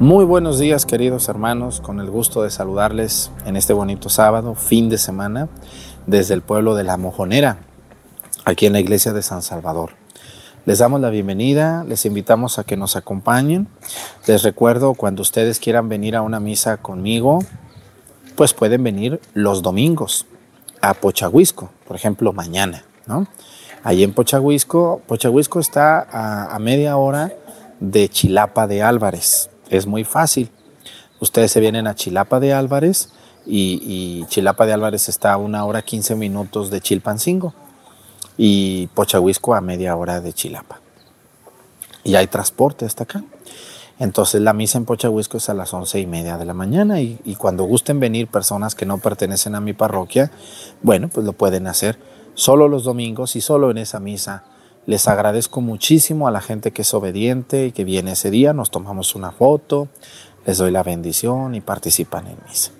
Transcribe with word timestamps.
Muy 0.00 0.24
buenos 0.24 0.58
días 0.58 0.86
queridos 0.86 1.28
hermanos, 1.28 1.80
con 1.80 2.00
el 2.00 2.10
gusto 2.10 2.42
de 2.42 2.50
saludarles 2.50 3.30
en 3.46 3.56
este 3.56 3.72
bonito 3.72 4.08
sábado, 4.08 4.56
fin 4.56 4.88
de 4.88 4.98
semana, 4.98 5.48
desde 6.08 6.34
el 6.34 6.42
pueblo 6.42 6.74
de 6.74 6.82
La 6.82 6.96
Mojonera, 6.96 7.58
aquí 8.44 8.66
en 8.66 8.72
la 8.72 8.80
iglesia 8.80 9.12
de 9.12 9.22
San 9.22 9.40
Salvador. 9.40 9.90
Les 10.66 10.80
damos 10.80 11.00
la 11.00 11.10
bienvenida, 11.10 11.84
les 11.84 12.06
invitamos 12.06 12.58
a 12.58 12.64
que 12.64 12.76
nos 12.76 12.96
acompañen. 12.96 13.68
Les 14.26 14.42
recuerdo, 14.42 14.94
cuando 14.94 15.22
ustedes 15.22 15.60
quieran 15.60 15.88
venir 15.88 16.16
a 16.16 16.22
una 16.22 16.40
misa 16.40 16.76
conmigo, 16.78 17.38
pues 18.34 18.52
pueden 18.52 18.82
venir 18.82 19.20
los 19.32 19.62
domingos 19.62 20.26
a 20.80 20.94
Pochahuisco, 20.94 21.70
por 21.86 21.94
ejemplo, 21.94 22.32
mañana, 22.32 22.84
¿no? 23.06 23.28
Allí 23.84 24.02
en 24.02 24.12
Pochahuisco, 24.12 25.02
Pochahuisco 25.06 25.60
está 25.60 26.00
a, 26.00 26.52
a 26.52 26.58
media 26.58 26.96
hora 26.96 27.32
de 27.78 28.08
Chilapa 28.08 28.66
de 28.66 28.82
Álvarez 28.82 29.50
es 29.70 29.86
muy 29.86 30.04
fácil. 30.04 30.50
Ustedes 31.20 31.52
se 31.52 31.60
vienen 31.60 31.86
a 31.86 31.94
Chilapa 31.94 32.40
de 32.40 32.52
Álvarez 32.52 33.10
y, 33.46 34.24
Chilapa 34.28 34.66
de 34.66 34.72
Álvarez 34.72 35.08
está 35.08 35.32
a 35.32 35.36
una 35.36 35.64
hora 35.64 35.82
15 35.82 36.16
minutos 36.16 36.70
de 36.70 36.80
Chilpancingo 36.80 37.54
y 38.36 38.88
Pochahuisco 38.88 39.54
a 39.54 39.60
media 39.60 39.96
hora 39.96 40.20
de 40.20 40.32
Chilapa. 40.32 40.80
Y 42.02 42.16
hay 42.16 42.26
transporte 42.26 42.84
hasta 42.84 43.04
acá. 43.04 43.24
Entonces 43.98 44.40
la 44.42 44.52
misa 44.52 44.78
en 44.78 44.86
Pochahuisco 44.86 45.36
es 45.36 45.48
a 45.48 45.54
las 45.54 45.72
once 45.72 46.00
y 46.00 46.06
media 46.06 46.36
de 46.36 46.44
la 46.44 46.54
mañana 46.54 47.00
y, 47.00 47.18
y, 47.24 47.36
cuando 47.36 47.64
gusten 47.64 48.00
venir 48.00 48.26
personas 48.26 48.74
que 48.74 48.86
no 48.86 48.98
pertenecen 48.98 49.54
a 49.54 49.60
mi 49.60 49.72
parroquia, 49.72 50.32
bueno, 50.82 51.08
pues 51.08 51.24
lo 51.24 51.32
pueden 51.32 51.68
hacer 51.68 51.98
solo 52.34 52.66
los 52.68 52.82
domingos 52.82 53.36
y 53.36 53.40
solo 53.40 53.70
en 53.70 53.78
esa 53.78 54.00
misa 54.00 54.42
les 54.86 55.08
agradezco 55.08 55.60
muchísimo 55.60 56.28
a 56.28 56.30
la 56.30 56.40
gente 56.40 56.72
que 56.72 56.82
es 56.82 56.94
obediente 56.94 57.66
y 57.66 57.72
que 57.72 57.84
viene 57.84 58.12
ese 58.12 58.30
día. 58.30 58.52
Nos 58.52 58.70
tomamos 58.70 59.14
una 59.14 59.32
foto, 59.32 59.88
les 60.46 60.58
doy 60.58 60.70
la 60.70 60.82
bendición 60.82 61.54
y 61.54 61.60
participan 61.60 62.26
en 62.26 62.36
misa. 62.48 62.70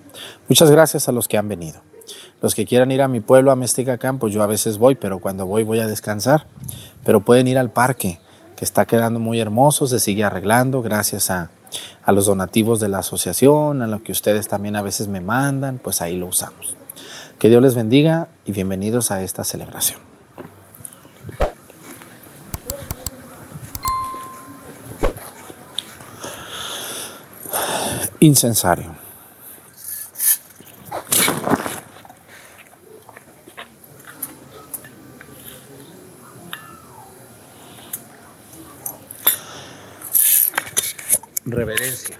Muchas 0.48 0.70
gracias 0.70 1.08
a 1.08 1.12
los 1.12 1.28
que 1.28 1.38
han 1.38 1.48
venido. 1.48 1.80
Los 2.42 2.54
que 2.54 2.66
quieran 2.66 2.90
ir 2.90 3.00
a 3.00 3.08
mi 3.08 3.20
pueblo, 3.20 3.50
a 3.50 3.56
Mesticacán, 3.56 4.18
pues 4.18 4.34
yo 4.34 4.42
a 4.42 4.46
veces 4.46 4.76
voy, 4.76 4.96
pero 4.96 5.18
cuando 5.18 5.46
voy 5.46 5.64
voy 5.64 5.80
a 5.80 5.86
descansar. 5.86 6.46
Pero 7.04 7.20
pueden 7.20 7.48
ir 7.48 7.58
al 7.58 7.70
parque, 7.70 8.20
que 8.56 8.64
está 8.64 8.84
quedando 8.84 9.18
muy 9.18 9.40
hermoso, 9.40 9.86
se 9.86 9.98
sigue 9.98 10.24
arreglando 10.24 10.82
gracias 10.82 11.30
a, 11.30 11.50
a 12.04 12.12
los 12.12 12.26
donativos 12.26 12.80
de 12.80 12.88
la 12.88 12.98
asociación, 12.98 13.80
a 13.80 13.86
lo 13.86 14.02
que 14.02 14.12
ustedes 14.12 14.46
también 14.46 14.76
a 14.76 14.82
veces 14.82 15.08
me 15.08 15.20
mandan, 15.20 15.78
pues 15.78 16.02
ahí 16.02 16.16
lo 16.16 16.26
usamos. 16.26 16.76
Que 17.38 17.48
Dios 17.48 17.62
les 17.62 17.74
bendiga 17.74 18.28
y 18.44 18.52
bienvenidos 18.52 19.10
a 19.10 19.22
esta 19.22 19.42
celebración. 19.42 20.03
Incensario. 28.26 28.94
Reverencia. 41.46 42.16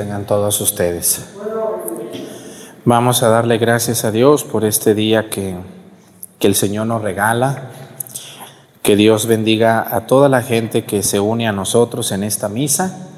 Tengan 0.00 0.24
todos 0.24 0.62
ustedes. 0.62 1.26
Vamos 2.86 3.22
a 3.22 3.28
darle 3.28 3.58
gracias 3.58 4.06
a 4.06 4.10
Dios 4.10 4.44
por 4.44 4.64
este 4.64 4.94
día 4.94 5.28
que, 5.28 5.56
que, 6.38 6.46
el 6.46 6.54
Señor 6.54 6.86
nos 6.86 7.02
regala. 7.02 7.64
Que 8.80 8.96
Dios 8.96 9.26
bendiga 9.26 9.94
a 9.94 10.06
toda 10.06 10.30
la 10.30 10.40
gente 10.40 10.84
que 10.84 11.02
se 11.02 11.20
une 11.20 11.46
a 11.46 11.52
nosotros 11.52 12.12
en 12.12 12.22
esta 12.22 12.48
misa. 12.48 13.08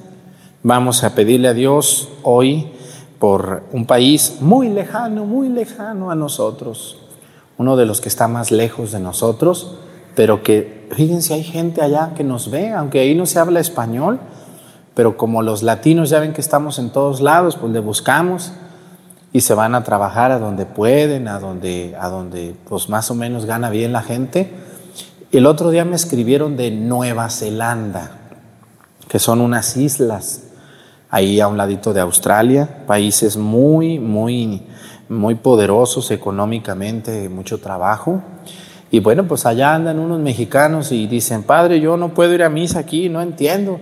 Vamos 0.64 1.04
a 1.04 1.14
pedirle 1.14 1.46
a 1.46 1.54
Dios 1.54 2.08
hoy 2.24 2.72
por 3.20 3.62
un 3.70 3.86
país 3.86 4.38
muy 4.40 4.68
lejano, 4.68 5.24
muy 5.24 5.50
lejano 5.50 6.10
a 6.10 6.16
nosotros. 6.16 6.98
Uno 7.58 7.76
de 7.76 7.86
los 7.86 8.00
que 8.00 8.08
está 8.08 8.26
más 8.26 8.50
lejos 8.50 8.90
de 8.90 8.98
nosotros, 8.98 9.76
pero 10.16 10.42
que, 10.42 10.88
fíjense, 10.90 11.34
hay 11.34 11.44
gente 11.44 11.80
allá 11.80 12.10
que 12.16 12.24
nos 12.24 12.50
ve, 12.50 12.72
aunque 12.72 12.98
ahí 12.98 13.14
no 13.14 13.24
se 13.26 13.38
habla 13.38 13.60
español 13.60 14.18
pero 14.94 15.16
como 15.16 15.42
los 15.42 15.62
latinos 15.62 16.10
ya 16.10 16.20
ven 16.20 16.32
que 16.32 16.40
estamos 16.40 16.78
en 16.78 16.90
todos 16.90 17.20
lados, 17.20 17.56
pues 17.56 17.72
le 17.72 17.80
buscamos 17.80 18.52
y 19.32 19.40
se 19.40 19.54
van 19.54 19.74
a 19.74 19.84
trabajar 19.84 20.30
a 20.30 20.38
donde 20.38 20.66
pueden, 20.66 21.28
a 21.28 21.38
donde, 21.38 21.96
a 21.98 22.08
donde 22.08 22.54
pues 22.68 22.88
más 22.88 23.10
o 23.10 23.14
menos 23.14 23.46
gana 23.46 23.70
bien 23.70 23.92
la 23.92 24.02
gente. 24.02 24.52
El 25.30 25.46
otro 25.46 25.70
día 25.70 25.86
me 25.86 25.96
escribieron 25.96 26.58
de 26.58 26.70
Nueva 26.70 27.30
Zelanda, 27.30 28.10
que 29.08 29.18
son 29.18 29.40
unas 29.40 29.76
islas 29.78 30.42
ahí 31.08 31.40
a 31.40 31.48
un 31.48 31.56
ladito 31.56 31.94
de 31.94 32.00
Australia, 32.00 32.84
países 32.86 33.38
muy, 33.38 33.98
muy, 33.98 34.62
muy 35.08 35.34
poderosos 35.36 36.10
económicamente, 36.10 37.30
mucho 37.30 37.58
trabajo. 37.60 38.22
Y 38.90 39.00
bueno, 39.00 39.26
pues 39.26 39.46
allá 39.46 39.74
andan 39.74 39.98
unos 39.98 40.20
mexicanos 40.20 40.92
y 40.92 41.06
dicen, 41.06 41.44
padre, 41.44 41.80
yo 41.80 41.96
no 41.96 42.12
puedo 42.12 42.34
ir 42.34 42.42
a 42.42 42.50
misa 42.50 42.80
aquí, 42.80 43.08
no 43.08 43.22
entiendo 43.22 43.80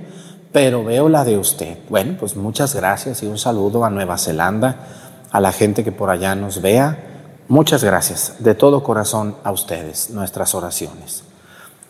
pero 0.53 0.85
veo 0.85 1.09
la 1.09 1.25
de 1.25 1.39
usted. 1.39 1.79
Bueno, 1.89 2.17
pues 2.19 2.37
muchas 2.37 2.75
gracias 2.75 3.23
y 3.23 3.27
un 3.27 3.39
saludo 3.39 3.85
a 3.85 3.91
Nueva 3.91 4.19
Zelanda, 4.19 4.77
a 5.31 5.41
la 5.41 5.53
gente 5.53 5.85
que 5.85 5.93
por 5.93 6.11
allá 6.11 6.35
nos 6.35 6.61
vea. 6.61 6.99
Muchas 7.49 7.85
gracias 7.85 8.37
de 8.39 8.55
todo 8.55 8.83
corazón 8.83 9.37
a 9.45 9.53
ustedes, 9.53 10.11
nuestras 10.11 10.55
oraciones. 10.55 11.25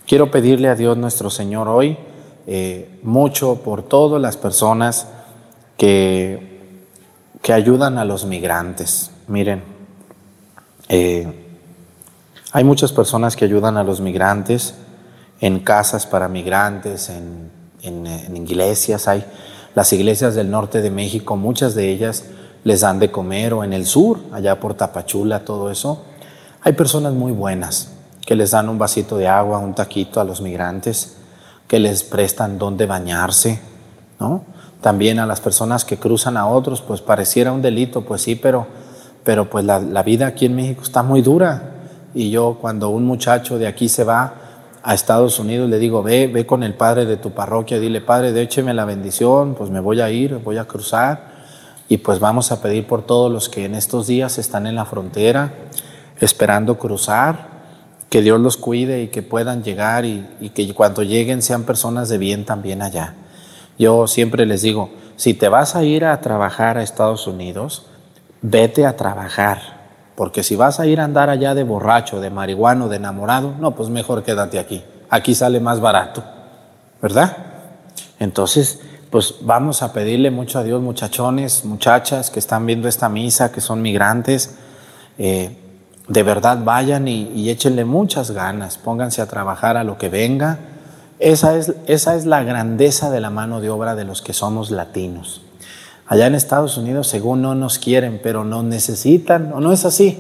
Quiero 0.07 0.31
pedirle 0.31 0.69
a 0.69 0.75
Dios 0.75 0.97
nuestro 0.97 1.31
Señor 1.31 1.69
hoy 1.69 1.97
eh, 2.47 2.99
mucho 3.03 3.57
por 3.57 3.83
todas 3.83 4.21
las 4.21 4.37
personas 4.37 5.07
que, 5.77 6.81
que 7.43 7.53
ayudan 7.53 7.99
a 7.99 8.05
los 8.05 8.25
migrantes. 8.25 9.11
Miren, 9.29 9.62
eh, 10.89 11.47
hay 12.53 12.65
muchas 12.65 12.93
personas 12.93 13.37
que 13.37 13.45
ayudan 13.45 13.77
a 13.77 13.85
los 13.85 14.01
migrantes 14.01 14.75
en 15.41 15.61
casas 15.61 16.07
para 16.07 16.29
migrantes, 16.29 17.09
en 17.09 17.60
en, 17.82 18.37
iglesias, 18.37 19.09
hay 19.09 19.25
Las 19.75 19.93
iglesias 19.93 20.35
del 20.35 20.50
norte 20.50 20.82
de 20.82 20.91
México, 20.91 21.37
muchas 21.37 21.75
de 21.75 21.91
ellas 21.91 22.25
les 22.65 22.81
dan 22.81 22.99
de 22.99 23.11
comer 23.11 23.55
o 23.55 23.65
en 23.65 23.73
el 23.73 23.87
sur, 23.87 24.21
allá 24.32 24.61
por 24.61 24.75
Tapachula, 24.75 25.44
todo 25.44 25.71
eso. 25.71 26.05
Hay 26.62 26.73
personas 26.75 27.15
muy 27.15 27.32
buenas 27.32 27.93
que 28.27 28.37
les 28.37 28.50
dan 28.50 28.69
un 28.69 28.79
vasito 28.79 29.17
de 29.17 29.29
agua, 29.29 29.59
un 29.59 29.75
taquito 29.75 30.21
a 30.21 30.25
los 30.25 30.41
migrantes, 30.41 31.17
que 31.67 31.79
les 31.79 32.03
prestan 32.03 32.59
donde 32.59 32.87
bañarse, 32.87 33.61
¿no? 34.19 34.44
También 34.81 35.19
a 35.19 35.26
las 35.26 35.41
personas 35.41 35.85
que 35.85 35.99
cruzan 35.99 36.37
a 36.37 36.47
otros, 36.47 36.81
pues 36.81 37.00
pareciera 37.00 37.53
un 37.53 37.62
delito, 37.62 38.03
pues 38.03 38.23
sí, 38.23 38.35
pero, 38.35 38.67
pero 39.25 39.49
pues 39.49 39.65
la 39.65 40.03
vida 40.03 40.26
aquí 40.26 40.47
en 40.47 40.56
México 40.56 40.83
está 40.83 41.03
muy 41.03 41.23
dura. 41.23 41.75
Y 42.15 42.31
yo 42.31 42.59
cuando 42.61 42.88
un 42.91 43.05
muchacho 43.05 43.59
de 43.59 43.67
aquí 43.67 43.88
se 43.88 44.05
va 44.05 44.35
a 44.82 44.94
Estados 44.94 45.38
Unidos, 45.38 45.69
le 45.69 45.79
digo, 45.79 46.03
ve, 46.03 46.27
ve 46.27 46.47
con 46.47 46.62
el 46.62 46.75
padre 46.75 47.05
de 47.05 47.17
tu 47.17 47.32
parroquia, 47.32 47.79
dile, 47.79 48.00
padre, 48.00 48.32
décheme 48.32 48.73
la 48.73 48.85
bendición, 48.85 49.55
pues 49.55 49.71
me 49.71 49.81
voy 49.81 50.00
a 50.00 50.11
ir, 50.11 50.37
voy 50.38 50.59
a 50.59 50.65
cruzar. 50.65 51.31
Y 51.88 51.99
pues 51.99 52.21
vamos 52.21 52.53
a 52.53 52.62
pedir 52.62 52.87
por 52.87 53.03
todos 53.03 53.32
los 53.32 53.49
que 53.49 53.65
en 53.65 53.75
estos 53.75 54.06
días 54.06 54.38
están 54.38 54.67
en 54.67 54.77
la 54.77 54.85
frontera, 54.85 55.53
esperando 56.21 56.79
cruzar, 56.79 57.50
que 58.09 58.23
Dios 58.23 58.41
los 58.41 58.56
cuide 58.56 59.03
y 59.03 59.09
que 59.09 59.23
puedan 59.23 59.62
llegar 59.62 60.05
y, 60.05 60.50
que 60.55 60.73
cuando 60.75 61.03
lleguen 61.03 61.43
sean 61.43 61.65
personas 61.65 62.09
de 62.09 62.19
bien 62.19 62.44
también 62.44 62.83
allá. 62.83 63.15
Yo 63.79 64.06
siempre 64.06 64.47
les 64.47 64.62
digo, 64.62 64.91
si 65.17 65.35
te 65.35 65.49
vas 65.49 65.76
a 65.76 65.85
ir 65.85 66.05
a 66.05 66.21
trabajar 66.21 66.76
a 66.76 66.83
Estados 66.83 67.26
Unidos, 67.26 67.87
vete 68.43 68.85
a 68.85 68.97
trabajar, 68.97 69.80
porque 70.20 70.43
si 70.43 70.55
vas 70.55 70.78
a 70.81 70.87
ir 70.87 71.00
a 71.00 71.05
andar 71.05 71.31
allá 71.31 71.55
de 71.55 71.64
borracho, 71.64 72.20
de 72.20 72.28
marihuano, 72.28 72.90
de 72.90 72.96
enamorado, 72.96 73.55
no, 73.58 73.70
pues 73.70 73.88
mejor 73.88 74.22
quédate 74.22 74.58
aquí. 74.58 74.84
Aquí 75.08 75.34
sale 75.34 75.61
más 75.61 75.81
barato, 75.81 76.22
¿verdad? 77.00 77.38
Entonces, 78.19 78.81
pues 79.08 79.37
vamos 79.40 79.82
a 79.82 79.94
pedirle 79.94 80.31
mucho 80.31 80.58
a 80.58 80.62
Dios, 80.62 80.82
muchachones, 80.82 81.64
muchachas 81.64 82.28
que 82.28 82.38
están 82.38 82.67
viendo 82.67 82.87
esta 82.87 83.08
misa, 83.08 83.50
que 83.50 83.62
son 83.62 83.81
migrantes, 83.81 84.56
eh, 85.17 85.56
de 86.06 86.23
verdad 86.23 86.58
vayan 86.62 87.08
y, 87.08 87.23
y, 87.34 87.49
échenle 87.49 87.87
muchas 87.87 88.32
ganas, 88.32 88.76
pónganse 88.76 89.23
a 89.23 89.26
trabajar 89.26 89.78
a 89.78 89.84
lo 89.84 89.96
que 89.96 90.11
venga. 90.11 90.58
Esa 91.19 91.56
es, 91.56 91.73
esa 91.87 92.14
es 92.14 92.26
la 92.26 92.43
grandeza 92.43 93.08
de 93.08 93.20
la 93.20 93.31
mano 93.31 93.62
de 93.62 93.70
obra 93.70 93.94
de 93.94 94.05
los 94.05 94.20
que 94.20 94.34
somos 94.34 94.70
latinos. 94.70 95.40
Allá 96.11 96.27
en 96.27 96.35
Estados 96.35 96.77
Unidos, 96.77 97.07
según 97.07 97.41
no 97.41 97.55
nos 97.55 97.79
quieren, 97.79 98.19
pero 98.21 98.43
nos 98.43 98.65
necesitan, 98.65 99.53
¿o 99.53 99.61
no 99.61 99.71
es 99.71 99.85
así? 99.85 100.19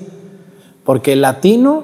Porque 0.84 1.14
el 1.14 1.20
latino 1.20 1.82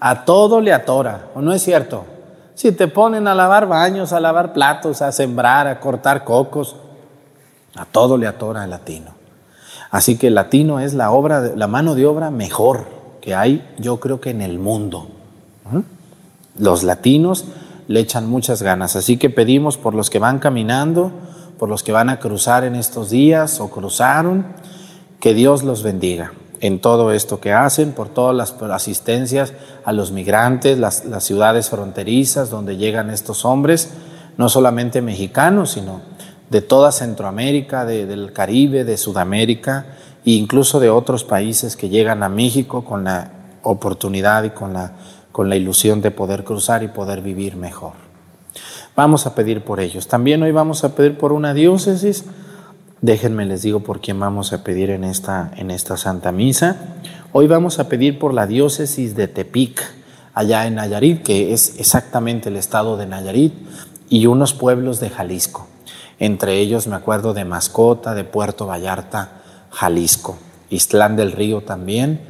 a 0.00 0.24
todo 0.24 0.62
le 0.62 0.72
atora, 0.72 1.26
¿o 1.34 1.42
no 1.42 1.52
es 1.52 1.62
cierto? 1.62 2.06
Si 2.54 2.72
te 2.72 2.88
ponen 2.88 3.28
a 3.28 3.34
lavar 3.34 3.68
baños, 3.68 4.14
a 4.14 4.20
lavar 4.20 4.54
platos, 4.54 5.02
a 5.02 5.12
sembrar, 5.12 5.66
a 5.66 5.78
cortar 5.78 6.24
cocos, 6.24 6.76
a 7.76 7.84
todo 7.84 8.16
le 8.16 8.26
atora 8.26 8.64
el 8.64 8.70
latino. 8.70 9.10
Así 9.90 10.16
que 10.16 10.28
el 10.28 10.36
latino 10.36 10.80
es 10.80 10.94
la 10.94 11.10
obra, 11.10 11.52
la 11.54 11.66
mano 11.66 11.94
de 11.94 12.06
obra 12.06 12.30
mejor 12.30 12.86
que 13.20 13.34
hay, 13.34 13.62
yo 13.76 14.00
creo 14.00 14.22
que 14.22 14.30
en 14.30 14.40
el 14.40 14.58
mundo. 14.58 15.08
Los 16.58 16.82
latinos 16.82 17.44
le 17.88 18.00
echan 18.00 18.26
muchas 18.26 18.62
ganas, 18.62 18.96
así 18.96 19.18
que 19.18 19.28
pedimos 19.28 19.76
por 19.76 19.94
los 19.94 20.08
que 20.08 20.18
van 20.18 20.38
caminando, 20.38 21.12
por 21.58 21.68
los 21.68 21.82
que 21.82 21.92
van 21.92 22.08
a 22.08 22.18
cruzar 22.18 22.64
en 22.64 22.74
estos 22.74 23.10
días 23.10 23.60
o 23.60 23.70
cruzaron, 23.70 24.46
que 25.20 25.34
Dios 25.34 25.62
los 25.62 25.82
bendiga 25.82 26.32
en 26.60 26.80
todo 26.80 27.12
esto 27.12 27.40
que 27.40 27.52
hacen, 27.52 27.92
por 27.92 28.08
todas 28.08 28.34
las 28.34 28.54
asistencias 28.72 29.52
a 29.84 29.92
los 29.92 30.12
migrantes, 30.12 30.78
las, 30.78 31.02
ciudades 31.20 31.68
fronterizas 31.68 32.50
donde 32.50 32.76
llegan 32.76 33.10
estos 33.10 33.44
hombres, 33.44 33.90
no 34.36 34.48
solamente 34.48 35.02
mexicanos, 35.02 35.72
sino 35.72 36.00
de 36.50 36.62
toda 36.62 36.92
Centroamérica, 36.92 37.84
de, 37.84 38.06
del 38.06 38.32
Caribe, 38.32 38.84
de 38.84 38.96
Sudamérica 38.96 39.86
e 40.24 40.32
incluso 40.32 40.80
de 40.80 40.90
otros 40.90 41.24
países 41.24 41.76
que 41.76 41.88
llegan 41.88 42.22
a 42.22 42.28
México 42.28 42.84
con 42.84 43.04
la 43.04 43.30
oportunidad 43.62 44.44
y 44.44 44.50
con 44.50 44.72
la, 44.72 44.92
con 45.32 45.48
la 45.48 45.56
ilusión 45.56 46.00
de 46.00 46.10
poder 46.12 46.44
cruzar 46.44 46.82
y 46.82 46.88
poder 46.88 47.20
vivir 47.20 47.56
mejor. 47.56 47.92
Vamos 48.96 49.26
a 49.26 49.34
pedir 49.34 49.62
por 49.62 49.80
ellos. 49.80 50.06
También 50.06 50.42
hoy 50.44 50.52
vamos 50.52 50.84
a 50.84 50.94
pedir 50.94 51.18
por 51.18 51.32
una 51.32 51.52
diócesis. 51.52 52.24
Déjenme 53.00 53.44
les 53.44 53.62
digo 53.62 53.80
por 53.80 54.00
quién 54.00 54.20
vamos 54.20 54.52
a 54.52 54.62
pedir 54.62 54.90
en 54.90 55.02
esta, 55.02 55.50
en 55.56 55.72
esta 55.72 55.96
Santa 55.96 56.30
Misa. 56.30 56.76
Hoy 57.32 57.48
vamos 57.48 57.80
a 57.80 57.88
pedir 57.88 58.20
por 58.20 58.32
la 58.32 58.46
diócesis 58.46 59.16
de 59.16 59.26
Tepic, 59.26 59.82
allá 60.32 60.68
en 60.68 60.76
Nayarit, 60.76 61.24
que 61.24 61.52
es 61.52 61.80
exactamente 61.80 62.50
el 62.50 62.56
estado 62.56 62.96
de 62.96 63.06
Nayarit, 63.06 63.52
y 64.08 64.26
unos 64.26 64.54
pueblos 64.54 65.00
de 65.00 65.10
Jalisco. 65.10 65.66
Entre 66.20 66.60
ellos 66.60 66.86
me 66.86 66.94
acuerdo 66.94 67.34
de 67.34 67.44
Mascota, 67.44 68.14
de 68.14 68.22
Puerto 68.22 68.66
Vallarta, 68.66 69.42
Jalisco, 69.70 70.38
Islán 70.70 71.16
del 71.16 71.32
Río 71.32 71.62
también, 71.62 72.20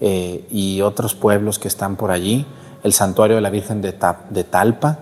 eh, 0.00 0.46
y 0.50 0.80
otros 0.80 1.14
pueblos 1.14 1.58
que 1.58 1.68
están 1.68 1.96
por 1.96 2.10
allí, 2.10 2.46
el 2.82 2.94
santuario 2.94 3.36
de 3.36 3.42
la 3.42 3.50
Virgen 3.50 3.82
de, 3.82 3.92
Ta 3.92 4.22
de 4.30 4.44
Talpa. 4.44 4.98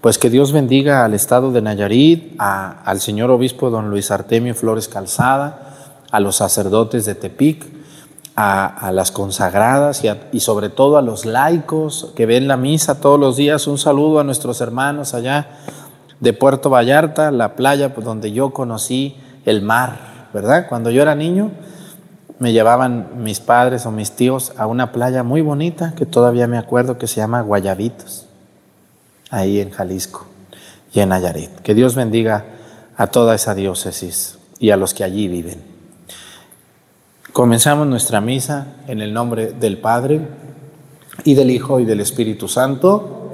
Pues 0.00 0.18
que 0.18 0.30
Dios 0.30 0.52
bendiga 0.52 1.04
al 1.04 1.14
estado 1.14 1.52
de 1.52 1.62
Nayarit, 1.62 2.34
al 2.38 3.00
señor 3.00 3.30
obispo 3.30 3.70
don 3.70 3.90
Luis 3.90 4.10
Artemio 4.10 4.54
Flores 4.54 4.88
Calzada, 4.88 5.74
a 6.10 6.20
los 6.20 6.36
sacerdotes 6.36 7.04
de 7.06 7.14
Tepic, 7.14 7.66
a, 8.36 8.90
las 8.92 9.10
consagradas 9.10 10.04
y, 10.04 10.08
y, 10.32 10.40
sobre 10.40 10.68
todo 10.68 10.98
a 10.98 11.02
los 11.02 11.24
laicos 11.24 12.12
que 12.14 12.26
ven 12.26 12.46
la 12.46 12.58
misa 12.58 13.00
todos 13.00 13.18
los 13.18 13.36
días. 13.36 13.66
Un 13.66 13.78
saludo 13.78 14.20
a 14.20 14.24
nuestros 14.24 14.60
hermanos 14.60 15.14
allá 15.14 15.48
de 16.20 16.32
Puerto 16.32 16.70
Vallarta, 16.70 17.30
la 17.30 17.56
playa 17.56 17.88
donde 17.88 18.32
yo 18.32 18.50
conocí 18.50 19.16
el 19.46 19.62
mar, 19.62 20.28
¿verdad? 20.34 20.66
Cuando 20.68 20.90
yo 20.90 21.02
era 21.02 21.14
niño, 21.14 21.50
me 22.38 22.52
llevaban 22.52 23.22
mis 23.22 23.40
padres 23.40 23.86
o 23.86 23.90
mis 23.90 24.12
tíos 24.12 24.52
a 24.58 24.66
una 24.66 24.92
playa 24.92 25.22
muy 25.22 25.40
bonita 25.40 25.94
que 25.96 26.04
todavía 26.04 26.46
me 26.46 26.58
acuerdo 26.58 26.98
que 26.98 27.06
se 27.06 27.16
llama 27.16 27.40
Guayabitos, 27.40 28.25
ahí 29.30 29.60
en 29.60 29.70
Jalisco 29.70 30.26
y 30.92 31.00
en 31.00 31.10
Nayarit. 31.10 31.50
Que 31.60 31.74
Dios 31.74 31.94
bendiga 31.94 32.44
a 32.96 33.08
toda 33.08 33.34
esa 33.34 33.54
diócesis 33.54 34.38
y 34.58 34.70
a 34.70 34.76
los 34.76 34.94
que 34.94 35.04
allí 35.04 35.28
viven. 35.28 35.62
Comenzamos 37.32 37.86
nuestra 37.86 38.20
misa 38.20 38.68
en 38.86 39.02
el 39.02 39.12
nombre 39.12 39.52
del 39.52 39.78
Padre 39.78 40.26
y 41.24 41.34
del 41.34 41.50
Hijo 41.50 41.80
y 41.80 41.84
del 41.84 42.00
Espíritu 42.00 42.48
Santo. 42.48 43.30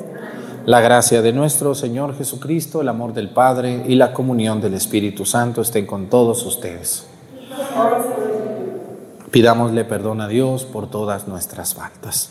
La 0.66 0.80
gracia 0.80 1.22
de 1.22 1.32
nuestro 1.32 1.74
Señor 1.74 2.16
Jesucristo, 2.16 2.80
el 2.80 2.88
amor 2.88 3.14
del 3.14 3.30
Padre 3.30 3.84
y 3.86 3.94
la 3.94 4.12
comunión 4.12 4.60
del 4.60 4.74
Espíritu 4.74 5.24
Santo 5.24 5.62
estén 5.62 5.86
con 5.86 6.08
todos 6.08 6.44
ustedes. 6.44 7.06
Pidámosle 9.30 9.84
perdón 9.84 10.20
a 10.20 10.28
Dios 10.28 10.64
por 10.64 10.90
todas 10.90 11.26
nuestras 11.28 11.74
faltas. 11.74 12.30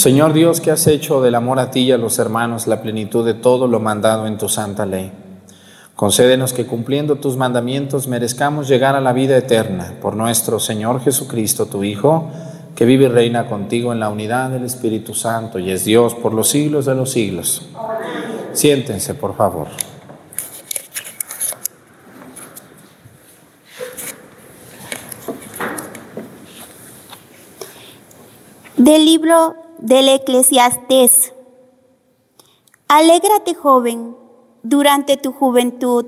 Señor 0.00 0.32
Dios, 0.32 0.62
que 0.62 0.70
has 0.70 0.86
hecho 0.86 1.20
del 1.20 1.34
amor 1.34 1.58
a 1.58 1.70
ti 1.70 1.80
y 1.80 1.92
a 1.92 1.98
los 1.98 2.18
hermanos 2.18 2.66
la 2.66 2.80
plenitud 2.80 3.22
de 3.22 3.34
todo 3.34 3.68
lo 3.68 3.80
mandado 3.80 4.26
en 4.26 4.38
tu 4.38 4.48
santa 4.48 4.86
ley. 4.86 5.12
Concédenos 5.94 6.54
que 6.54 6.64
cumpliendo 6.64 7.16
tus 7.16 7.36
mandamientos 7.36 8.08
merezcamos 8.08 8.66
llegar 8.66 8.96
a 8.96 9.02
la 9.02 9.12
vida 9.12 9.36
eterna 9.36 9.92
por 10.00 10.16
nuestro 10.16 10.58
Señor 10.58 11.02
Jesucristo, 11.02 11.66
tu 11.66 11.84
Hijo, 11.84 12.30
que 12.74 12.86
vive 12.86 13.04
y 13.04 13.08
reina 13.08 13.46
contigo 13.46 13.92
en 13.92 14.00
la 14.00 14.08
unidad 14.08 14.48
del 14.48 14.64
Espíritu 14.64 15.12
Santo 15.12 15.58
y 15.58 15.70
es 15.70 15.84
Dios 15.84 16.14
por 16.14 16.32
los 16.32 16.48
siglos 16.48 16.86
de 16.86 16.94
los 16.94 17.10
siglos. 17.10 17.68
Siéntense, 18.54 19.12
por 19.12 19.36
favor. 19.36 19.66
Del 28.78 29.04
libro 29.04 29.69
del 29.80 30.08
Eclesiastés. 30.08 31.32
Alégrate, 32.88 33.54
joven, 33.54 34.16
durante 34.62 35.16
tu 35.16 35.32
juventud. 35.32 36.04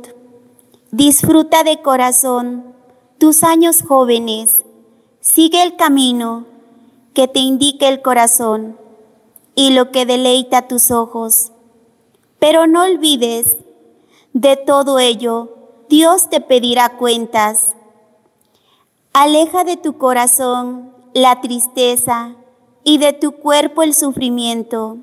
Disfruta 0.91 1.65
de 1.65 1.81
corazón 1.81 2.75
tus 3.19 3.43
años 3.43 3.83
jóvenes. 3.83 4.59
Sigue 5.21 5.63
el 5.63 5.77
camino 5.77 6.45
que 7.15 7.29
te 7.29 7.39
indique 7.39 7.89
el 7.89 8.03
corazón 8.03 8.77
y 9.55 9.71
lo 9.71 9.91
que 9.91 10.05
deleita 10.05 10.69
tus 10.69 10.91
ojos. 10.91 11.53
Pero 12.39 12.67
no 12.67 12.85
olvides, 12.85 13.57
de 14.35 14.57
todo 14.57 14.99
ello, 14.99 15.49
Dios 15.89 16.29
te 16.29 16.41
pedirá 16.41 16.99
cuentas. 16.99 17.75
Aleja 19.15 19.65
de 19.65 19.77
tu 19.77 19.97
corazón 19.97 20.93
la 21.15 21.41
tristeza 21.41 22.37
y 22.85 22.99
de 22.99 23.13
tu 23.13 23.33
cuerpo 23.33 23.83
el 23.83 23.95
sufrimiento. 23.95 24.99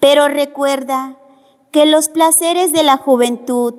Pero 0.00 0.28
recuerda 0.28 1.16
que 1.70 1.86
los 1.86 2.08
placeres 2.08 2.72
de 2.72 2.82
la 2.82 2.96
juventud 2.96 3.74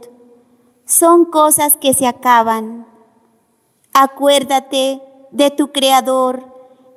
son 0.86 1.26
cosas 1.26 1.78
que 1.78 1.94
se 1.94 2.08
acaban. 2.08 2.88
Acuérdate 3.94 5.02
de 5.32 5.52
tu 5.52 5.72
Creador 5.72 6.44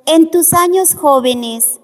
en 0.05 0.31
tus 0.31 0.53
años 0.53 0.95
jóvenes, 0.95 1.79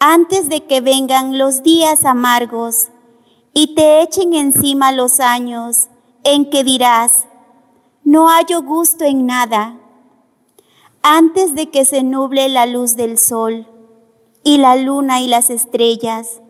antes 0.00 0.48
de 0.48 0.64
que 0.64 0.80
vengan 0.80 1.38
los 1.38 1.62
días 1.62 2.04
amargos 2.04 2.88
y 3.52 3.74
te 3.74 4.02
echen 4.02 4.34
encima 4.34 4.92
los 4.92 5.20
años 5.20 5.88
en 6.24 6.50
que 6.50 6.64
dirás, 6.64 7.26
no 8.04 8.28
hallo 8.28 8.62
gusto 8.62 9.04
en 9.04 9.26
nada 9.26 9.76
antes 11.02 11.54
de 11.54 11.70
que 11.70 11.84
se 11.84 12.02
nuble 12.02 12.48
la 12.48 12.66
luz 12.66 12.96
del 12.96 13.18
sol 13.18 13.66
y 14.42 14.58
la 14.58 14.76
luna 14.76 15.20
y 15.20 15.26
las 15.26 15.50
estrellas, 15.50 16.40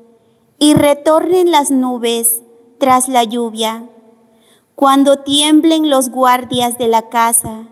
y 0.59 0.75
retornen 0.75 1.51
las 1.51 1.71
nubes 1.71 2.43
tras 2.79 3.09
la 3.09 3.25
lluvia, 3.25 3.89
cuando 4.75 5.19
tiemblen 5.19 5.91
los 5.91 6.11
guardias 6.11 6.79
de 6.79 6.89
la 6.89 7.09
casa 7.09 7.69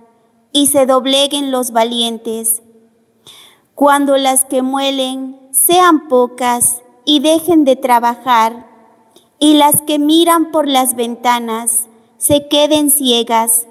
y 0.53 0.69
se 0.69 0.87
dobleguen 0.87 1.51
los 1.51 1.71
valientes, 1.71 2.63
cuando 3.75 4.17
las 4.17 4.45
que 4.45 4.63
muelen 4.63 5.39
sean 5.53 6.09
pocas 6.09 6.83
y 7.05 7.21
dejen 7.21 7.65
de 7.65 7.77
trabajar, 7.77 8.67
y 9.39 9.55
las 9.55 9.83
que 9.83 9.99
miran 9.99 10.51
por 10.51 10.67
las 10.67 10.97
ventanas 10.97 11.87
se 12.17 12.49
queden 12.49 12.91
ciegas 12.91 13.67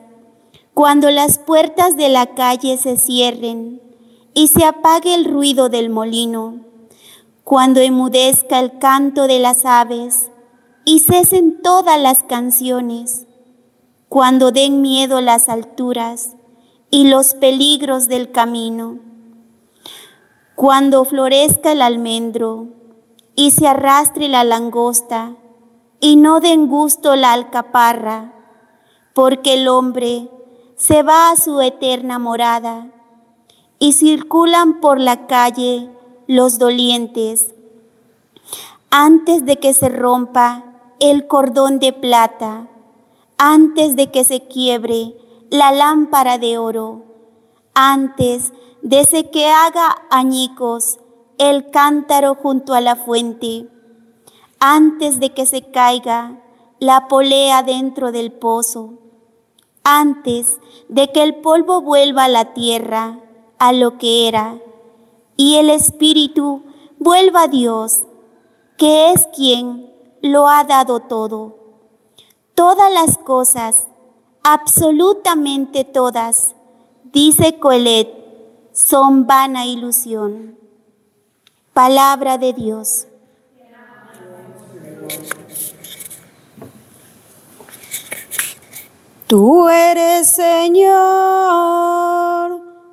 cuando 0.75 1.10
las 1.10 1.39
puertas 1.39 1.96
de 1.96 2.10
la 2.10 2.36
calle 2.36 2.77
se 2.77 2.98
cierren 2.98 3.82
y 4.34 4.50
se 4.50 4.65
apague 4.65 5.15
el 5.15 5.24
ruido 5.24 5.70
del 5.70 5.89
molino, 5.89 6.65
cuando 7.46 7.79
emudezca 7.79 8.60
el 8.60 8.77
canto 8.77 9.25
de 9.25 9.39
las 9.39 9.63
aves 9.63 10.29
y 10.84 11.00
cesen 11.00 11.62
todas 11.62 11.98
las 11.98 12.24
canciones, 12.24 13.25
cuando 14.10 14.51
den 14.51 14.82
miedo 14.82 15.22
las 15.22 15.48
alturas 15.48 16.36
y 16.91 17.08
los 17.08 17.36
peligros 17.36 18.10
del 18.10 18.34
camino, 18.34 19.00
cuando 20.55 21.05
florezca 21.05 21.72
el 21.72 21.82
almendro 21.82 22.67
y 23.34 23.51
se 23.51 23.65
arrastre 23.65 24.27
la 24.27 24.44
langosta 24.44 25.38
y 26.01 26.17
no 26.17 26.41
den 26.41 26.67
gusto 26.67 27.15
la 27.15 27.32
alcaparra, 27.32 28.34
porque 29.13 29.53
el 29.53 29.70
hombre 29.70 30.29
se 30.75 31.03
va 31.03 31.32
a 31.32 31.38
su 31.38 31.62
eterna 31.62 32.20
morada 32.20 32.91
y 33.79 33.94
circulan 33.94 34.82
por 34.82 35.00
la 35.00 35.25
calle 35.25 35.89
los 36.27 36.60
dolientes. 36.60 37.53
Antes 38.89 39.46
de 39.46 39.58
que 39.58 39.74
se 39.74 39.89
rompa 39.89 40.65
el 41.00 41.27
cordón 41.27 41.79
de 41.79 41.94
plata, 41.94 42.67
antes 43.38 43.96
de 43.96 44.12
que 44.12 44.24
se 44.24 44.41
quiebre 44.48 45.15
la 45.50 45.72
lámpara 45.72 46.38
de 46.38 46.58
oro, 46.58 47.03
antes 47.74 48.51
de 48.82 49.29
que 49.32 49.50
haga 49.50 50.03
añicos 50.10 51.00
el 51.38 51.70
cántaro 51.70 52.36
junto 52.36 52.74
a 52.74 52.82
la 52.82 52.96
fuente, 52.96 53.67
antes 54.60 55.20
de 55.20 55.34
que 55.34 55.46
se 55.46 55.72
caiga 55.72 56.41
la 56.79 57.08
polea 57.08 57.63
dentro 57.63 58.12
del 58.12 58.32
pozo 58.32 59.04
antes 59.86 60.60
de 60.89 61.12
que 61.12 61.24
el 61.24 61.36
polvo 61.36 61.80
vuelva 61.80 62.25
a 62.25 62.27
la 62.27 62.54
tierra, 62.54 63.20
a 63.60 63.72
lo 63.72 63.98
que 63.98 64.27
era, 64.27 64.58
y 65.38 65.56
el 65.56 65.70
Espíritu 65.70 66.63
vuelva 66.98 67.44
a 67.44 67.48
Dios, 67.48 68.04
que 68.77 69.12
es 69.12 69.27
quien 69.34 69.94
lo 70.22 70.50
ha 70.50 70.63
dado 70.63 71.01
todo. 71.01 71.60
Todas 72.56 72.92
las 72.92 73.18
cosas, 73.20 73.88
absolutamente 74.44 75.84
todas, 75.84 76.56
dice 77.04 77.60
Coelet, 77.60 78.10
son 78.74 79.27
vana 79.27 79.65
ilusión. 79.65 80.58
Palabra 81.74 82.38
de 82.38 82.54
Dios. 82.54 83.08
Tú 89.27 89.67
eres 89.67 90.36
Señor, 90.36 90.91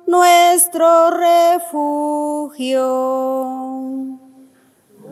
nuestro 0.07 1.11
refugio. 1.11 2.81
Tú 4.97 5.11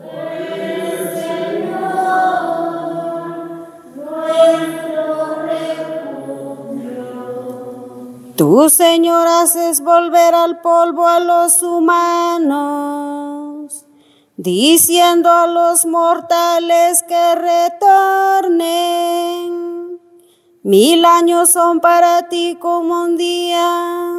Señor. 1.14 2.02
Tú, 8.34 8.68
Señor, 8.68 9.28
haces 9.28 9.80
volver 9.80 10.34
al 10.34 10.60
polvo 10.60 11.06
a 11.06 11.20
los 11.20 11.62
humanos, 11.62 12.96
diciendo 14.36 15.30
a 15.30 15.46
los 15.46 15.86
mortales 15.86 17.04
que 17.04 17.34
retornen 17.36 18.82
Mil 20.64 21.04
años 21.04 21.50
son 21.50 21.80
para 21.80 22.28
ti 22.28 22.56
como 22.60 23.02
un 23.02 23.16
día, 23.16 24.14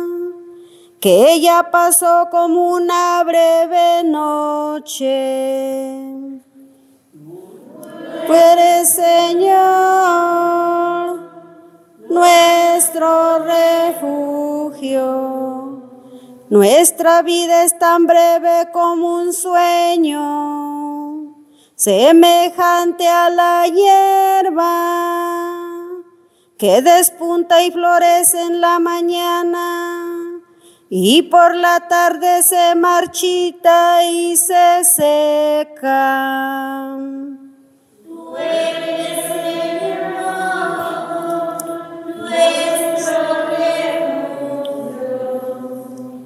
que 0.99 1.39
ya 1.39 1.71
pasó 1.71 2.27
como 2.29 2.67
una 2.71 3.23
breve 3.23 4.03
noche. 4.03 4.99
Tú 8.27 8.33
eres 8.33 8.93
Señor, 8.93 9.61
nuestro 12.09 13.39
refugio. 13.39 15.13
Nuestra 16.49 17.21
vida 17.21 17.63
es 17.63 17.79
tan 17.79 18.05
breve 18.05 18.69
como 18.73 19.15
un 19.15 19.31
sueño, 19.31 20.21
semejante 21.77 23.07
a 23.07 23.29
la 23.29 23.65
hierba 23.65 25.62
que 26.63 26.81
despunta 26.81 27.61
y 27.61 27.71
florece 27.71 28.41
en 28.41 28.61
la 28.61 28.79
mañana 28.79 30.39
y 30.89 31.23
por 31.23 31.55
la 31.55 31.89
tarde 31.89 32.41
se 32.41 32.73
marchita 32.75 34.05
y 34.05 34.37
se 34.37 34.81
seca. 34.85 36.07
Tú 38.05 38.37
eres 38.37 38.93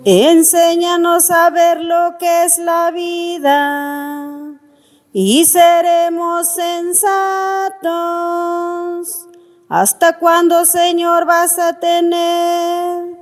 Enséñanos 0.05 1.31
a 1.31 1.49
ver 1.49 1.81
lo 1.81 2.15
que 2.19 2.43
es 2.43 2.59
la 2.59 2.91
vida 2.91 4.19
y 5.11 5.45
seremos 5.45 6.47
sensatos 6.53 7.87
¿Hasta 9.69 10.17
cuándo, 10.17 10.65
Señor, 10.65 11.25
vas 11.25 11.59
a 11.59 11.73
tener 11.73 13.17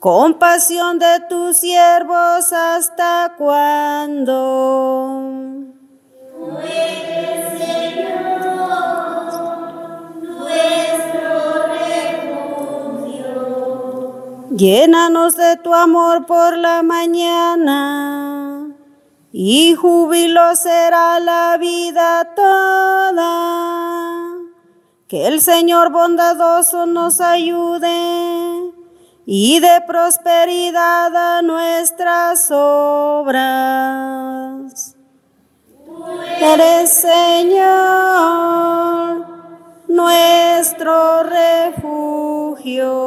compasión 0.00 0.98
de 0.98 1.20
tus 1.28 1.58
siervos 1.58 2.52
hasta 2.52 3.34
cuándo. 3.36 4.36
Llénanos 14.56 15.36
de 15.36 15.56
tu 15.58 15.72
amor 15.74 16.26
por 16.26 16.56
la 16.56 16.82
mañana 16.82 18.66
y 19.32 19.74
júbilo 19.74 20.56
será 20.56 21.20
la 21.20 21.58
vida 21.58 22.34
toda. 22.34 24.19
Que 25.10 25.26
el 25.26 25.40
Señor 25.40 25.90
bondadoso 25.90 26.86
nos 26.86 27.20
ayude 27.20 28.70
y 29.26 29.58
de 29.58 29.82
prosperidad 29.84 31.16
a 31.16 31.42
nuestras 31.42 32.48
obras. 32.52 33.90
Eres 36.40 36.92
Señor 37.02 38.06
nuestro 39.88 41.24
refugio. 41.24 43.00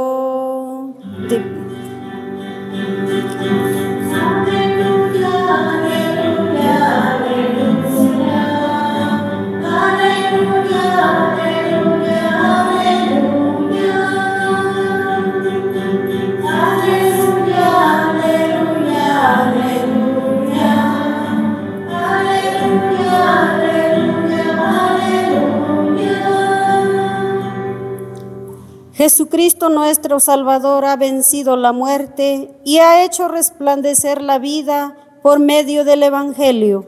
Nuestro 29.69 30.19
Salvador 30.19 30.85
ha 30.85 30.95
vencido 30.95 31.55
la 31.55 31.71
muerte 31.71 32.51
y 32.63 32.79
ha 32.79 33.03
hecho 33.03 33.27
resplandecer 33.27 34.21
la 34.21 34.39
vida 34.39 34.95
por 35.21 35.39
medio 35.39 35.83
del 35.85 36.03
Evangelio. 36.03 36.85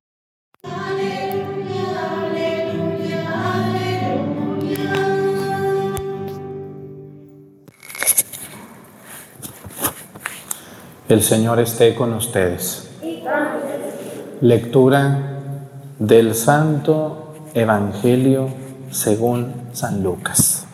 El 11.08 11.22
Señor 11.22 11.60
esté 11.60 11.94
con 11.94 12.14
ustedes. 12.14 12.90
Lectura 14.40 15.33
del 16.06 16.34
Santo 16.34 17.32
Evangelio 17.54 18.48
según 18.90 19.70
San 19.72 20.02
Lucas. 20.02 20.66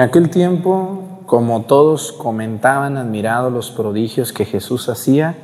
En 0.00 0.04
aquel 0.04 0.30
tiempo, 0.30 1.20
como 1.26 1.64
todos 1.64 2.10
comentaban 2.12 2.96
admirados 2.96 3.52
los 3.52 3.70
prodigios 3.70 4.32
que 4.32 4.46
Jesús 4.46 4.88
hacía, 4.88 5.36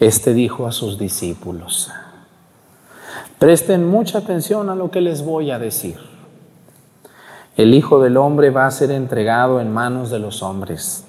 éste 0.00 0.32
dijo 0.32 0.66
a 0.66 0.72
sus 0.72 0.96
discípulos, 0.96 1.90
presten 3.38 3.86
mucha 3.86 4.16
atención 4.16 4.70
a 4.70 4.74
lo 4.74 4.90
que 4.90 5.02
les 5.02 5.22
voy 5.22 5.50
a 5.50 5.58
decir. 5.58 5.98
El 7.58 7.74
Hijo 7.74 8.00
del 8.00 8.16
Hombre 8.16 8.48
va 8.48 8.64
a 8.64 8.70
ser 8.70 8.90
entregado 8.90 9.60
en 9.60 9.70
manos 9.70 10.08
de 10.08 10.20
los 10.20 10.42
hombres. 10.42 11.04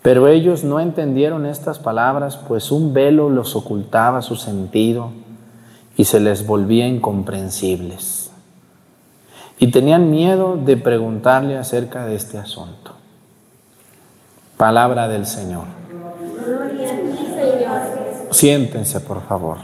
Pero 0.00 0.28
ellos 0.28 0.62
no 0.62 0.78
entendieron 0.78 1.44
estas 1.44 1.80
palabras, 1.80 2.36
pues 2.36 2.70
un 2.70 2.94
velo 2.94 3.30
los 3.30 3.56
ocultaba 3.56 4.22
su 4.22 4.36
sentido 4.36 5.10
y 5.96 6.04
se 6.04 6.20
les 6.20 6.46
volvía 6.46 6.86
incomprensibles 6.86 8.17
y 9.58 9.70
tenían 9.70 10.10
miedo 10.10 10.56
de 10.56 10.76
preguntarle 10.76 11.56
acerca 11.56 12.06
de 12.06 12.14
este 12.14 12.38
asunto. 12.38 12.92
Palabra 14.56 15.08
del 15.08 15.26
Señor. 15.26 15.64
Siéntense, 18.30 19.00
por 19.00 19.22
favor. 19.22 19.58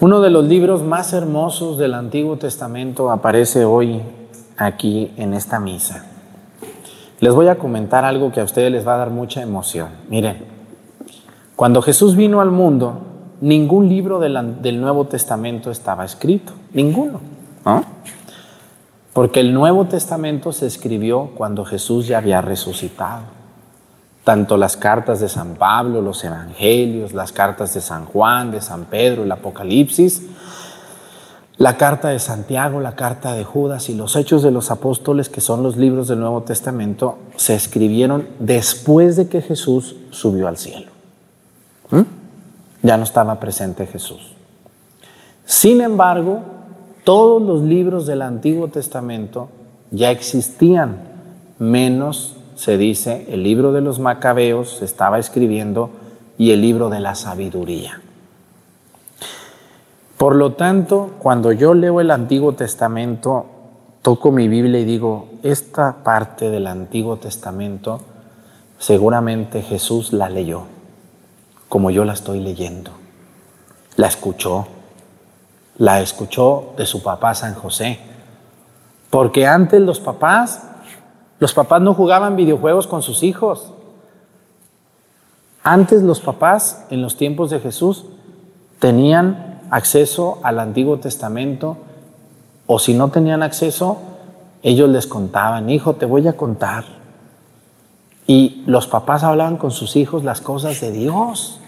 Uno 0.00 0.20
de 0.20 0.30
los 0.30 0.44
libros 0.44 0.82
más 0.82 1.12
hermosos 1.12 1.78
del 1.78 1.94
Antiguo 1.94 2.36
Testamento 2.36 3.10
aparece 3.10 3.64
hoy 3.64 4.02
aquí 4.56 5.12
en 5.16 5.32
esta 5.32 5.60
misa. 5.60 6.06
Les 7.20 7.32
voy 7.32 7.46
a 7.46 7.56
comentar 7.56 8.04
algo 8.04 8.32
que 8.32 8.40
a 8.40 8.44
ustedes 8.44 8.72
les 8.72 8.86
va 8.86 8.94
a 8.94 8.98
dar 8.98 9.10
mucha 9.10 9.42
emoción. 9.42 9.90
Miren, 10.08 10.44
cuando 11.54 11.82
Jesús 11.82 12.16
vino 12.16 12.40
al 12.40 12.50
mundo, 12.50 13.11
ningún 13.42 13.88
libro 13.88 14.20
del 14.20 14.80
Nuevo 14.80 15.06
Testamento 15.06 15.70
estaba 15.70 16.04
escrito, 16.04 16.52
ninguno. 16.72 17.20
Porque 19.12 19.40
el 19.40 19.52
Nuevo 19.52 19.84
Testamento 19.86 20.52
se 20.52 20.66
escribió 20.66 21.32
cuando 21.34 21.64
Jesús 21.64 22.06
ya 22.06 22.18
había 22.18 22.40
resucitado. 22.40 23.24
Tanto 24.24 24.56
las 24.56 24.76
cartas 24.76 25.20
de 25.20 25.28
San 25.28 25.56
Pablo, 25.56 26.00
los 26.00 26.22
Evangelios, 26.22 27.12
las 27.12 27.32
cartas 27.32 27.74
de 27.74 27.80
San 27.80 28.06
Juan, 28.06 28.52
de 28.52 28.60
San 28.60 28.84
Pedro, 28.84 29.24
el 29.24 29.32
Apocalipsis, 29.32 30.22
la 31.58 31.76
carta 31.76 32.08
de 32.08 32.20
Santiago, 32.20 32.78
la 32.78 32.94
carta 32.94 33.34
de 33.34 33.42
Judas 33.42 33.88
y 33.88 33.94
los 33.94 34.14
Hechos 34.14 34.44
de 34.44 34.52
los 34.52 34.70
Apóstoles, 34.70 35.28
que 35.28 35.40
son 35.40 35.64
los 35.64 35.76
libros 35.76 36.06
del 36.06 36.20
Nuevo 36.20 36.42
Testamento, 36.42 37.18
se 37.34 37.56
escribieron 37.56 38.28
después 38.38 39.16
de 39.16 39.28
que 39.28 39.42
Jesús 39.42 39.96
subió 40.10 40.46
al 40.46 40.56
cielo. 40.56 40.92
¿Mm? 41.90 42.21
Ya 42.82 42.96
no 42.96 43.04
estaba 43.04 43.38
presente 43.40 43.86
Jesús. 43.86 44.34
Sin 45.44 45.80
embargo, 45.80 46.40
todos 47.04 47.40
los 47.42 47.62
libros 47.62 48.06
del 48.06 48.22
Antiguo 48.22 48.68
Testamento 48.68 49.48
ya 49.90 50.10
existían, 50.10 50.98
menos 51.58 52.36
se 52.54 52.76
dice 52.76 53.26
el 53.30 53.42
libro 53.42 53.72
de 53.72 53.80
los 53.80 53.98
Macabeos 53.98 54.78
se 54.78 54.84
estaba 54.84 55.18
escribiendo 55.18 55.90
y 56.38 56.52
el 56.52 56.60
libro 56.60 56.90
de 56.90 57.00
la 57.00 57.14
sabiduría. 57.14 58.00
Por 60.16 60.36
lo 60.36 60.52
tanto, 60.52 61.14
cuando 61.18 61.50
yo 61.52 61.74
leo 61.74 62.00
el 62.00 62.10
Antiguo 62.10 62.52
Testamento, 62.52 63.46
toco 64.02 64.30
mi 64.30 64.46
Biblia 64.46 64.80
y 64.80 64.84
digo, 64.84 65.28
esta 65.42 66.04
parte 66.04 66.50
del 66.50 66.68
Antiguo 66.68 67.16
Testamento 67.16 68.00
seguramente 68.78 69.62
Jesús 69.62 70.12
la 70.12 70.28
leyó 70.28 70.81
como 71.72 71.90
yo 71.90 72.04
la 72.04 72.12
estoy 72.12 72.38
leyendo. 72.38 72.90
La 73.96 74.06
escuchó, 74.06 74.66
la 75.78 76.02
escuchó 76.02 76.74
de 76.76 76.84
su 76.84 77.02
papá 77.02 77.34
San 77.34 77.54
José. 77.54 77.98
Porque 79.08 79.46
antes 79.46 79.80
los 79.80 79.98
papás, 79.98 80.64
los 81.38 81.54
papás 81.54 81.80
no 81.80 81.94
jugaban 81.94 82.36
videojuegos 82.36 82.86
con 82.86 83.00
sus 83.00 83.22
hijos. 83.22 83.72
Antes 85.62 86.02
los 86.02 86.20
papás, 86.20 86.84
en 86.90 87.00
los 87.00 87.16
tiempos 87.16 87.48
de 87.48 87.60
Jesús, 87.60 88.04
tenían 88.78 89.62
acceso 89.70 90.40
al 90.42 90.58
Antiguo 90.58 90.98
Testamento 90.98 91.78
o 92.66 92.78
si 92.80 92.92
no 92.92 93.08
tenían 93.08 93.42
acceso, 93.42 93.96
ellos 94.62 94.90
les 94.90 95.06
contaban, 95.06 95.70
hijo, 95.70 95.94
te 95.94 96.04
voy 96.04 96.28
a 96.28 96.36
contar. 96.36 96.84
Y 98.26 98.62
los 98.66 98.86
papás 98.86 99.24
hablaban 99.24 99.56
con 99.56 99.70
sus 99.70 99.96
hijos 99.96 100.22
las 100.22 100.42
cosas 100.42 100.78
de 100.82 100.92
Dios. 100.92 101.60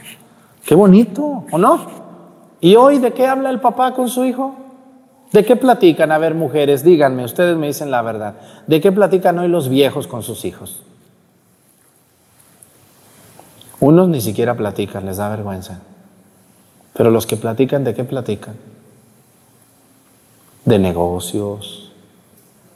Qué 0.64 0.74
bonito, 0.74 1.44
¿o 1.50 1.58
no? 1.58 1.86
¿Y 2.60 2.76
hoy 2.76 2.98
de 2.98 3.12
qué 3.12 3.26
habla 3.26 3.50
el 3.50 3.60
papá 3.60 3.92
con 3.92 4.08
su 4.08 4.24
hijo? 4.24 4.54
¿De 5.32 5.44
qué 5.44 5.56
platican? 5.56 6.12
A 6.12 6.18
ver, 6.18 6.34
mujeres, 6.34 6.84
díganme, 6.84 7.24
ustedes 7.24 7.56
me 7.56 7.66
dicen 7.66 7.90
la 7.90 8.02
verdad. 8.02 8.34
¿De 8.66 8.80
qué 8.80 8.92
platican 8.92 9.38
hoy 9.38 9.48
los 9.48 9.68
viejos 9.68 10.06
con 10.06 10.22
sus 10.22 10.44
hijos? 10.44 10.82
Unos 13.80 14.08
ni 14.08 14.20
siquiera 14.20 14.54
platican, 14.54 15.04
les 15.04 15.18
da 15.18 15.28
vergüenza. 15.28 15.80
Pero 16.94 17.10
los 17.10 17.26
que 17.26 17.36
platican, 17.36 17.84
¿de 17.84 17.94
qué 17.94 18.04
platican? 18.04 18.56
De 20.64 20.78
negocios, 20.78 21.84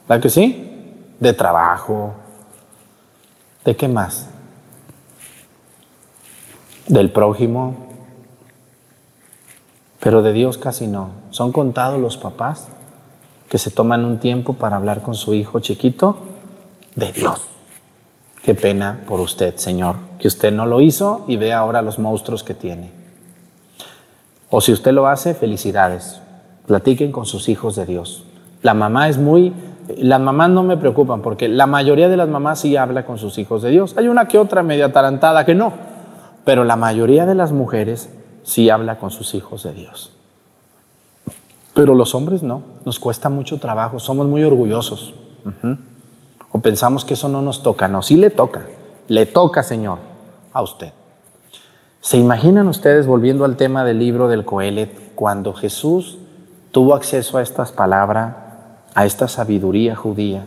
¿Verdad 0.09 0.23
que 0.23 0.29
sí? 0.31 0.95
De 1.19 1.33
trabajo. 1.33 2.13
¿De 3.63 3.75
qué 3.75 3.87
más? 3.87 4.27
Del 6.89 7.11
prójimo. 7.11 7.75
Pero 9.99 10.21
de 10.23 10.33
Dios 10.33 10.57
casi 10.57 10.87
no. 10.87 11.11
Son 11.29 11.51
contados 11.51 12.01
los 12.01 12.17
papás 12.17 12.67
que 13.47 13.59
se 13.59 13.69
toman 13.69 14.05
un 14.05 14.17
tiempo 14.17 14.53
para 14.53 14.75
hablar 14.75 15.03
con 15.03 15.13
su 15.13 15.35
hijo 15.35 15.59
chiquito 15.59 16.17
de 16.95 17.11
Dios. 17.11 17.41
Qué 18.41 18.55
pena 18.55 19.01
por 19.07 19.19
usted, 19.19 19.55
Señor, 19.57 19.97
que 20.17 20.27
usted 20.27 20.51
no 20.51 20.65
lo 20.65 20.81
hizo 20.81 21.25
y 21.27 21.37
ve 21.37 21.53
ahora 21.53 21.83
los 21.83 21.99
monstruos 21.99 22.43
que 22.43 22.55
tiene. 22.55 22.89
O 24.49 24.59
si 24.59 24.71
usted 24.71 24.91
lo 24.91 25.07
hace, 25.07 25.35
felicidades. 25.35 26.21
Platiquen 26.65 27.11
con 27.11 27.27
sus 27.27 27.49
hijos 27.49 27.75
de 27.75 27.85
Dios. 27.85 28.23
La 28.63 28.73
mamá 28.73 29.09
es 29.09 29.19
muy... 29.19 29.53
Las 29.97 30.19
mamás 30.19 30.49
no 30.49 30.63
me 30.63 30.77
preocupan 30.77 31.21
porque 31.21 31.47
la 31.47 31.67
mayoría 31.67 32.09
de 32.09 32.17
las 32.17 32.29
mamás 32.29 32.61
sí 32.61 32.75
habla 32.77 33.05
con 33.05 33.19
sus 33.19 33.37
hijos 33.37 33.61
de 33.61 33.69
Dios. 33.69 33.95
Hay 33.95 34.07
una 34.07 34.27
que 34.27 34.39
otra 34.39 34.63
media 34.63 34.91
tarantada 34.91 35.45
que 35.45 35.55
no, 35.55 35.73
pero 36.45 36.63
la 36.63 36.75
mayoría 36.75 37.25
de 37.25 37.35
las 37.35 37.51
mujeres 37.51 38.09
sí 38.43 38.69
habla 38.69 38.97
con 38.99 39.11
sus 39.11 39.35
hijos 39.35 39.63
de 39.63 39.73
Dios. 39.73 40.11
Pero 41.73 41.95
los 41.95 42.15
hombres 42.15 42.43
no, 42.43 42.63
nos 42.85 42.99
cuesta 42.99 43.29
mucho 43.29 43.59
trabajo, 43.59 43.99
somos 43.99 44.27
muy 44.27 44.43
orgullosos. 44.43 45.13
O 46.51 46.59
pensamos 46.61 47.05
que 47.05 47.13
eso 47.13 47.29
no 47.29 47.41
nos 47.41 47.63
toca. 47.63 47.87
No, 47.87 48.01
sí 48.01 48.15
le 48.17 48.29
toca. 48.29 48.65
Le 49.07 49.25
toca, 49.25 49.63
Señor, 49.63 49.99
a 50.53 50.61
usted. 50.61 50.91
¿Se 52.01 52.17
imaginan 52.17 52.67
ustedes, 52.67 53.07
volviendo 53.07 53.45
al 53.45 53.57
tema 53.57 53.83
del 53.83 53.99
libro 53.99 54.27
del 54.27 54.45
Coelet, 54.45 55.13
cuando 55.15 55.53
Jesús 55.53 56.17
tuvo 56.71 56.95
acceso 56.95 57.37
a 57.37 57.41
estas 57.41 57.71
palabras, 57.71 58.35
a 58.95 59.05
esta 59.05 59.27
sabiduría 59.27 59.95
judía? 59.95 60.45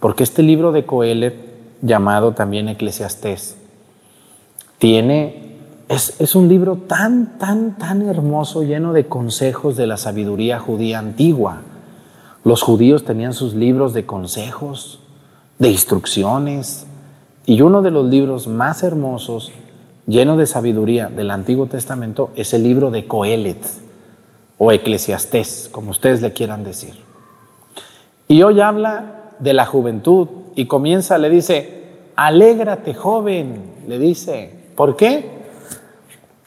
Porque 0.00 0.22
este 0.22 0.42
libro 0.42 0.72
de 0.72 0.86
Coelet, 0.86 1.34
llamado 1.82 2.32
también 2.32 2.68
Eclesiastés, 2.68 3.57
tiene, 4.78 5.56
es, 5.88 6.20
es 6.20 6.34
un 6.34 6.48
libro 6.48 6.76
tan, 6.76 7.38
tan, 7.38 7.76
tan 7.76 8.02
hermoso, 8.02 8.62
lleno 8.62 8.92
de 8.92 9.06
consejos 9.06 9.76
de 9.76 9.86
la 9.86 9.96
sabiduría 9.96 10.58
judía 10.58 10.98
antigua. 10.98 11.62
Los 12.44 12.62
judíos 12.62 13.04
tenían 13.04 13.34
sus 13.34 13.54
libros 13.54 13.92
de 13.92 14.06
consejos, 14.06 15.00
de 15.58 15.70
instrucciones. 15.70 16.86
Y 17.44 17.60
uno 17.62 17.82
de 17.82 17.90
los 17.90 18.06
libros 18.06 18.46
más 18.46 18.82
hermosos, 18.82 19.50
lleno 20.06 20.36
de 20.36 20.46
sabiduría 20.46 21.08
del 21.08 21.30
Antiguo 21.30 21.66
Testamento, 21.66 22.30
es 22.36 22.54
el 22.54 22.62
libro 22.62 22.90
de 22.90 23.06
Coelet 23.06 23.58
o 24.58 24.72
Eclesiastés, 24.72 25.68
como 25.72 25.90
ustedes 25.90 26.20
le 26.20 26.32
quieran 26.32 26.64
decir. 26.64 26.94
Y 28.28 28.42
hoy 28.42 28.60
habla 28.60 29.32
de 29.38 29.54
la 29.54 29.66
juventud 29.66 30.28
y 30.54 30.66
comienza, 30.66 31.16
le 31.18 31.30
dice, 31.30 31.84
alégrate 32.16 32.94
joven, 32.94 33.62
le 33.86 33.98
dice. 33.98 34.57
¿Por 34.78 34.96
qué? 34.96 35.28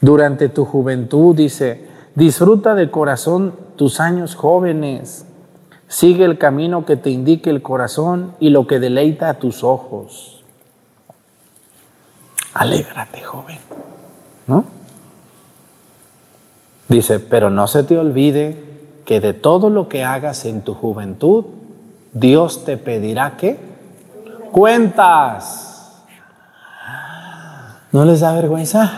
Durante 0.00 0.48
tu 0.48 0.64
juventud, 0.64 1.36
dice, 1.36 1.86
disfruta 2.16 2.74
de 2.74 2.90
corazón 2.90 3.54
tus 3.76 4.00
años 4.00 4.34
jóvenes 4.34 5.26
Sigue 5.92 6.24
el 6.24 6.38
camino 6.38 6.86
que 6.86 6.96
te 6.96 7.10
indique 7.10 7.50
el 7.50 7.60
corazón 7.60 8.34
y 8.40 8.48
lo 8.48 8.66
que 8.66 8.80
deleita 8.80 9.28
a 9.28 9.34
tus 9.34 9.62
ojos. 9.62 10.42
Alégrate, 12.54 13.20
joven. 13.20 13.58
¿No? 14.46 14.64
Dice, 16.88 17.20
pero 17.20 17.50
no 17.50 17.66
se 17.66 17.84
te 17.84 17.98
olvide 17.98 18.56
que 19.04 19.20
de 19.20 19.34
todo 19.34 19.68
lo 19.68 19.90
que 19.90 20.02
hagas 20.02 20.46
en 20.46 20.62
tu 20.62 20.72
juventud, 20.72 21.44
Dios 22.14 22.64
te 22.64 22.78
pedirá 22.78 23.36
que 23.36 23.58
cuentas. 24.50 25.71
¿No 27.92 28.06
les 28.06 28.20
da 28.20 28.32
vergüenza? 28.32 28.90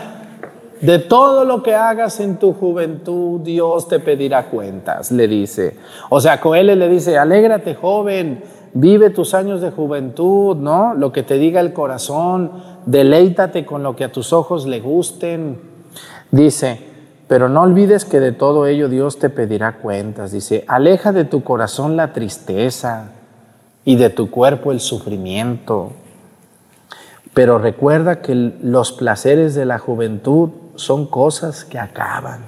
De 0.79 0.99
todo 0.99 1.43
lo 1.43 1.61
que 1.61 1.75
hagas 1.75 2.21
en 2.21 2.37
tu 2.37 2.53
juventud, 2.53 3.41
Dios 3.41 3.89
te 3.89 3.99
pedirá 3.99 4.45
cuentas, 4.45 5.11
le 5.11 5.27
dice. 5.27 5.75
O 6.09 6.21
sea, 6.21 6.39
Coelho 6.39 6.75
le 6.75 6.87
dice, 6.87 7.17
alégrate 7.17 7.75
joven, 7.75 8.41
vive 8.73 9.09
tus 9.09 9.33
años 9.33 9.59
de 9.59 9.71
juventud, 9.71 10.55
¿no? 10.55 10.93
Lo 10.93 11.11
que 11.11 11.23
te 11.23 11.37
diga 11.37 11.59
el 11.59 11.73
corazón, 11.73 12.51
deleítate 12.85 13.65
con 13.65 13.83
lo 13.83 13.97
que 13.97 14.05
a 14.05 14.13
tus 14.13 14.31
ojos 14.31 14.65
le 14.65 14.79
gusten. 14.79 15.59
Dice, 16.31 16.79
pero 17.27 17.49
no 17.49 17.63
olvides 17.63 18.05
que 18.05 18.21
de 18.21 18.31
todo 18.31 18.65
ello 18.65 18.87
Dios 18.87 19.19
te 19.19 19.29
pedirá 19.29 19.77
cuentas. 19.79 20.31
Dice, 20.31 20.63
aleja 20.69 21.11
de 21.11 21.25
tu 21.25 21.43
corazón 21.43 21.97
la 21.97 22.13
tristeza 22.13 23.11
y 23.83 23.97
de 23.97 24.09
tu 24.09 24.31
cuerpo 24.31 24.71
el 24.71 24.79
sufrimiento. 24.79 25.91
Pero 27.35 27.59
recuerda 27.59 28.21
que 28.21 28.33
los 28.33 28.93
placeres 28.93 29.55
de 29.55 29.65
la 29.65 29.77
juventud 29.77 30.51
son 30.75 31.05
cosas 31.05 31.65
que 31.65 31.77
acaban. 31.77 32.45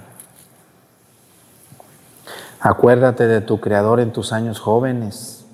Acuérdate 2.62 3.28
de 3.28 3.42
tu 3.42 3.60
Creador 3.60 4.00
en 4.00 4.14
tus 4.14 4.32
años 4.32 4.60
jóvenes, 4.60 5.46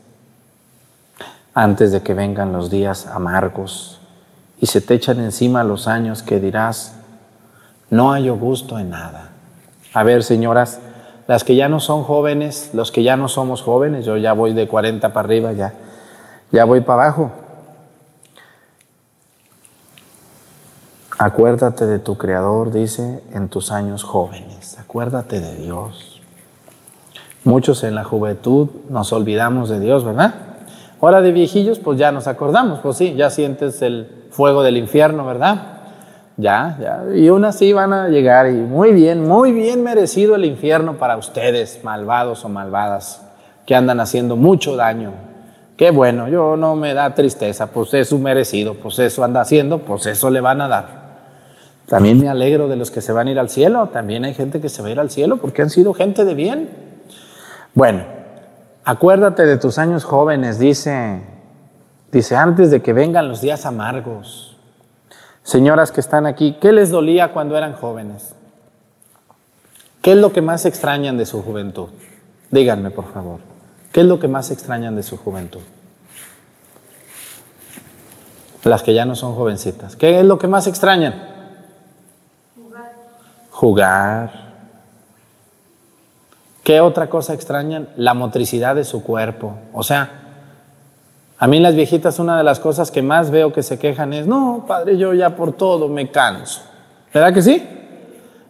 antes 1.56 1.92
de 1.92 2.04
que 2.04 2.14
vengan 2.14 2.54
los 2.54 2.70
días 2.70 3.08
amargos 3.08 4.00
y 4.62 4.68
se 4.68 4.82
te 4.82 4.94
echan 4.94 5.20
encima 5.20 5.64
los 5.64 5.88
años 5.88 6.22
que 6.22 6.40
dirás, 6.40 6.94
no 7.90 8.12
hallo 8.12 8.38
gusto 8.38 8.78
en 8.78 8.92
nada. 8.92 9.32
A 9.96 10.04
ver, 10.04 10.24
señoras, 10.24 10.80
las 11.28 11.44
que 11.44 11.56
ya 11.56 11.70
no 11.70 11.80
son 11.80 12.04
jóvenes, 12.04 12.70
los 12.74 12.92
que 12.92 13.02
ya 13.02 13.18
no 13.18 13.28
somos 13.28 13.64
jóvenes, 13.64 14.06
yo 14.06 14.16
ya 14.16 14.34
voy 14.34 14.54
de 14.54 14.68
40 14.68 15.12
para 15.12 15.26
arriba, 15.26 15.54
ya, 15.54 15.74
ya 16.52 16.66
voy 16.66 16.82
para 16.82 17.06
abajo. 17.06 17.43
Acuérdate 21.24 21.86
de 21.86 22.00
tu 22.00 22.18
Creador, 22.18 22.74
dice, 22.74 23.24
en 23.32 23.48
tus 23.48 23.72
años 23.72 24.04
jóvenes. 24.04 24.78
Acuérdate 24.78 25.40
de 25.40 25.56
Dios. 25.56 26.22
Muchos 27.46 27.86
en 27.86 27.96
la 27.96 28.04
juventud 28.04 28.68
nos 28.90 29.14
olvidamos 29.14 29.70
de 29.70 29.80
Dios, 29.80 30.04
¿verdad? 30.04 30.34
Ahora 31.00 31.22
de 31.22 31.32
viejillos, 31.32 31.80
pues 31.80 31.98
ya 31.98 32.12
nos 32.12 32.28
acordamos, 32.28 32.82
pues 32.82 32.98
sí, 32.98 33.14
ya 33.14 33.30
sientes 33.30 33.82
el 33.82 34.26
fuego 34.32 34.64
del 34.64 34.76
infierno, 34.76 35.26
¿verdad? 35.26 35.62
Ya, 36.36 36.78
ya. 36.82 37.16
Y 37.16 37.30
aún 37.30 37.46
así 37.46 37.72
van 37.72 37.94
a 37.94 38.10
llegar 38.10 38.50
y 38.50 38.56
muy 38.56 38.92
bien, 38.92 39.26
muy 39.26 39.54
bien 39.54 39.82
merecido 39.82 40.36
el 40.36 40.44
infierno 40.44 40.98
para 40.98 41.16
ustedes, 41.16 41.86
malvados 41.86 42.44
o 42.44 42.50
malvadas, 42.50 43.26
que 43.66 43.76
andan 43.76 44.02
haciendo 44.02 44.36
mucho 44.36 44.76
daño. 44.76 45.14
Qué 45.78 45.92
bueno, 45.92 46.28
yo 46.28 46.58
no 46.58 46.76
me 46.76 46.94
da 46.94 47.16
tristeza, 47.16 47.68
pues 47.68 47.94
es 47.94 48.10
su 48.10 48.20
merecido, 48.20 48.74
pues 48.74 49.00
eso 49.00 49.24
anda 49.24 49.40
haciendo, 49.40 49.80
pues 49.80 50.06
eso 50.06 50.30
le 50.30 50.42
van 50.42 50.60
a 50.60 50.68
dar. 50.68 51.03
También 51.88 52.20
me 52.20 52.30
alegro 52.30 52.68
de 52.68 52.76
los 52.76 52.92
que 52.92 53.02
se 53.02 53.12
van 53.12 53.28
a 53.28 53.32
ir 53.32 53.40
al 53.40 53.50
cielo. 53.50 53.90
También 53.90 54.26
hay 54.26 54.34
gente 54.34 54.62
que 54.62 54.70
se 54.70 54.82
va 54.82 54.88
a 54.88 54.92
ir 54.92 55.00
al 55.00 55.10
cielo 55.10 55.38
porque 55.38 55.62
han 55.62 55.70
sido 55.70 55.94
gente 55.94 56.26
de 56.26 56.34
bien. 56.34 56.70
Bueno, 57.74 58.04
acuérdate 58.86 59.46
de 59.46 59.58
tus 59.58 59.78
años 59.78 60.04
jóvenes, 60.04 60.60
dice, 60.60 61.22
dice, 62.12 62.36
antes 62.36 62.72
de 62.72 62.82
que 62.82 62.94
vengan 62.94 63.28
los 63.28 63.42
días 63.42 63.66
amargos. 63.66 64.58
Señoras 65.44 65.92
que 65.92 66.00
están 66.00 66.26
aquí, 66.26 66.58
¿qué 66.62 66.72
les 66.72 66.90
dolía 66.90 67.34
cuando 67.34 67.58
eran 67.58 67.74
jóvenes? 67.74 68.34
¿Qué 70.02 70.14
es 70.14 70.18
lo 70.18 70.32
que 70.32 70.42
más 70.42 70.66
extrañan 70.66 71.18
de 71.18 71.26
su 71.26 71.42
juventud? 71.42 71.90
Díganme, 72.52 72.92
por 72.92 73.12
favor. 73.12 73.40
¿Qué 73.92 74.02
es 74.02 74.06
lo 74.06 74.20
que 74.20 74.28
más 74.28 74.52
extrañan 74.52 74.96
de 74.96 75.04
su 75.04 75.18
juventud? 75.18 75.62
Las 78.64 78.84
que 78.84 78.94
ya 78.94 79.06
no 79.06 79.16
son 79.16 79.36
jovencitas. 79.36 79.96
¿Qué 79.96 80.20
es 80.20 80.26
lo 80.26 80.40
que 80.40 80.48
más 80.48 80.68
extrañan? 80.68 81.33
Jugar. 83.64 84.30
¿Qué 86.66 86.82
otra 86.82 87.10
cosa 87.10 87.34
extrañan? 87.34 87.88
La 87.96 88.14
motricidad 88.14 88.76
de 88.76 88.84
su 88.84 89.04
cuerpo. 89.04 89.54
O 89.72 89.84
sea, 89.84 90.10
a 91.40 91.48
mí 91.48 91.62
las 91.62 91.74
viejitas 91.74 92.20
una 92.20 92.38
de 92.38 92.44
las 92.44 92.60
cosas 92.60 92.92
que 92.92 93.02
más 93.02 93.32
veo 93.32 93.54
que 93.54 93.64
se 93.64 93.80
quejan 93.80 94.12
es, 94.12 94.28
no, 94.28 94.66
padre, 94.68 94.98
yo 94.98 95.14
ya 95.14 95.38
por 95.38 95.54
todo 95.54 95.88
me 95.88 96.12
canso. 96.12 96.62
¿Verdad 97.14 97.34
que 97.34 97.42
sí? 97.42 97.66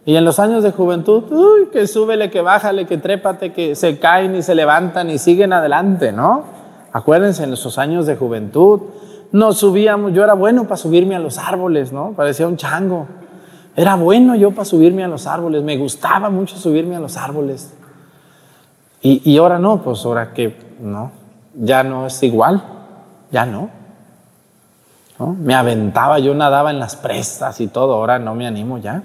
Y 0.04 0.16
en 0.16 0.24
los 0.24 0.40
años 0.40 0.64
de 0.64 0.72
juventud, 0.72 1.30
uy, 1.30 1.68
que 1.70 1.86
súbele, 1.86 2.28
que 2.28 2.40
bájale, 2.40 2.84
que 2.84 2.98
trépate, 2.98 3.52
que 3.52 3.76
se 3.76 4.00
caen 4.00 4.34
y 4.34 4.42
se 4.42 4.56
levantan 4.56 5.10
y 5.10 5.18
siguen 5.18 5.52
adelante, 5.52 6.10
¿no? 6.10 6.42
Acuérdense, 6.92 7.44
en 7.44 7.52
esos 7.52 7.78
años 7.78 8.06
de 8.06 8.16
juventud, 8.16 8.80
nos 9.30 9.58
subíamos, 9.58 10.12
yo 10.12 10.24
era 10.24 10.34
bueno 10.34 10.64
para 10.64 10.76
subirme 10.76 11.14
a 11.14 11.20
los 11.20 11.38
árboles, 11.38 11.92
¿no? 11.92 12.14
Parecía 12.16 12.48
un 12.48 12.56
chango. 12.56 13.06
Era 13.76 13.96
bueno 13.96 14.36
yo 14.36 14.52
para 14.52 14.64
subirme 14.64 15.02
a 15.02 15.08
los 15.08 15.26
árboles, 15.26 15.62
me 15.62 15.76
gustaba 15.76 16.30
mucho 16.30 16.56
subirme 16.56 16.96
a 16.96 17.00
los 17.00 17.16
árboles. 17.16 17.74
Y, 19.06 19.36
ahora 19.36 19.58
no, 19.58 19.82
pues 19.82 20.02
ahora 20.06 20.32
que 20.32 20.56
no, 20.80 21.10
ya 21.54 21.82
no 21.82 22.06
es 22.06 22.22
igual, 22.22 22.62
ya 23.30 23.44
no. 23.44 23.68
Me 25.18 25.54
aventaba, 25.54 26.18
yo 26.20 26.34
nadaba 26.34 26.70
en 26.70 26.78
las 26.78 26.96
prestas 26.96 27.60
y 27.60 27.66
todo, 27.66 27.94
ahora 27.94 28.18
no 28.18 28.34
me 28.34 28.46
animo 28.46 28.78
ya. 28.78 29.02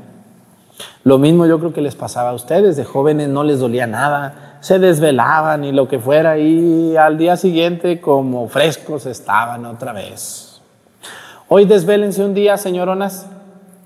Lo 1.04 1.18
mismo 1.18 1.46
yo 1.46 1.60
creo 1.60 1.74
que 1.74 1.82
les 1.82 1.96
pasaba 1.96 2.30
a 2.30 2.34
ustedes, 2.34 2.78
de 2.78 2.86
jóvenes 2.86 3.28
no 3.28 3.44
les 3.44 3.60
dolía 3.60 3.88
nada, 3.88 4.58
se 4.62 4.80
desvelaban 4.80 5.66
y 5.66 5.74
lo 5.74 5.90
que 5.90 6.00
fuera 6.00 6.38
y 6.38 6.96
al 6.96 7.18
día 7.18 7.36
siguiente 7.36 8.00
como 8.00 8.48
frescos 8.48 9.06
estaban 9.06 9.66
otra 9.66 9.92
vez. 9.92 10.62
Hoy 11.50 11.66
desvélense 11.66 12.24
un 12.24 12.34
día, 12.34 12.56
señoronas, 12.56 13.26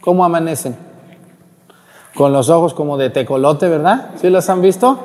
¿cómo 0.04 0.26
amanecen? 0.26 0.76
Con 2.16 2.34
los 2.34 2.50
ojos 2.50 2.74
como 2.74 2.98
de 2.98 3.10
tecolote, 3.10 3.70
¿verdad? 3.70 4.12
¿Sí 4.16 4.30
los 4.30 4.50
han 4.50 4.62
visto? 4.62 5.00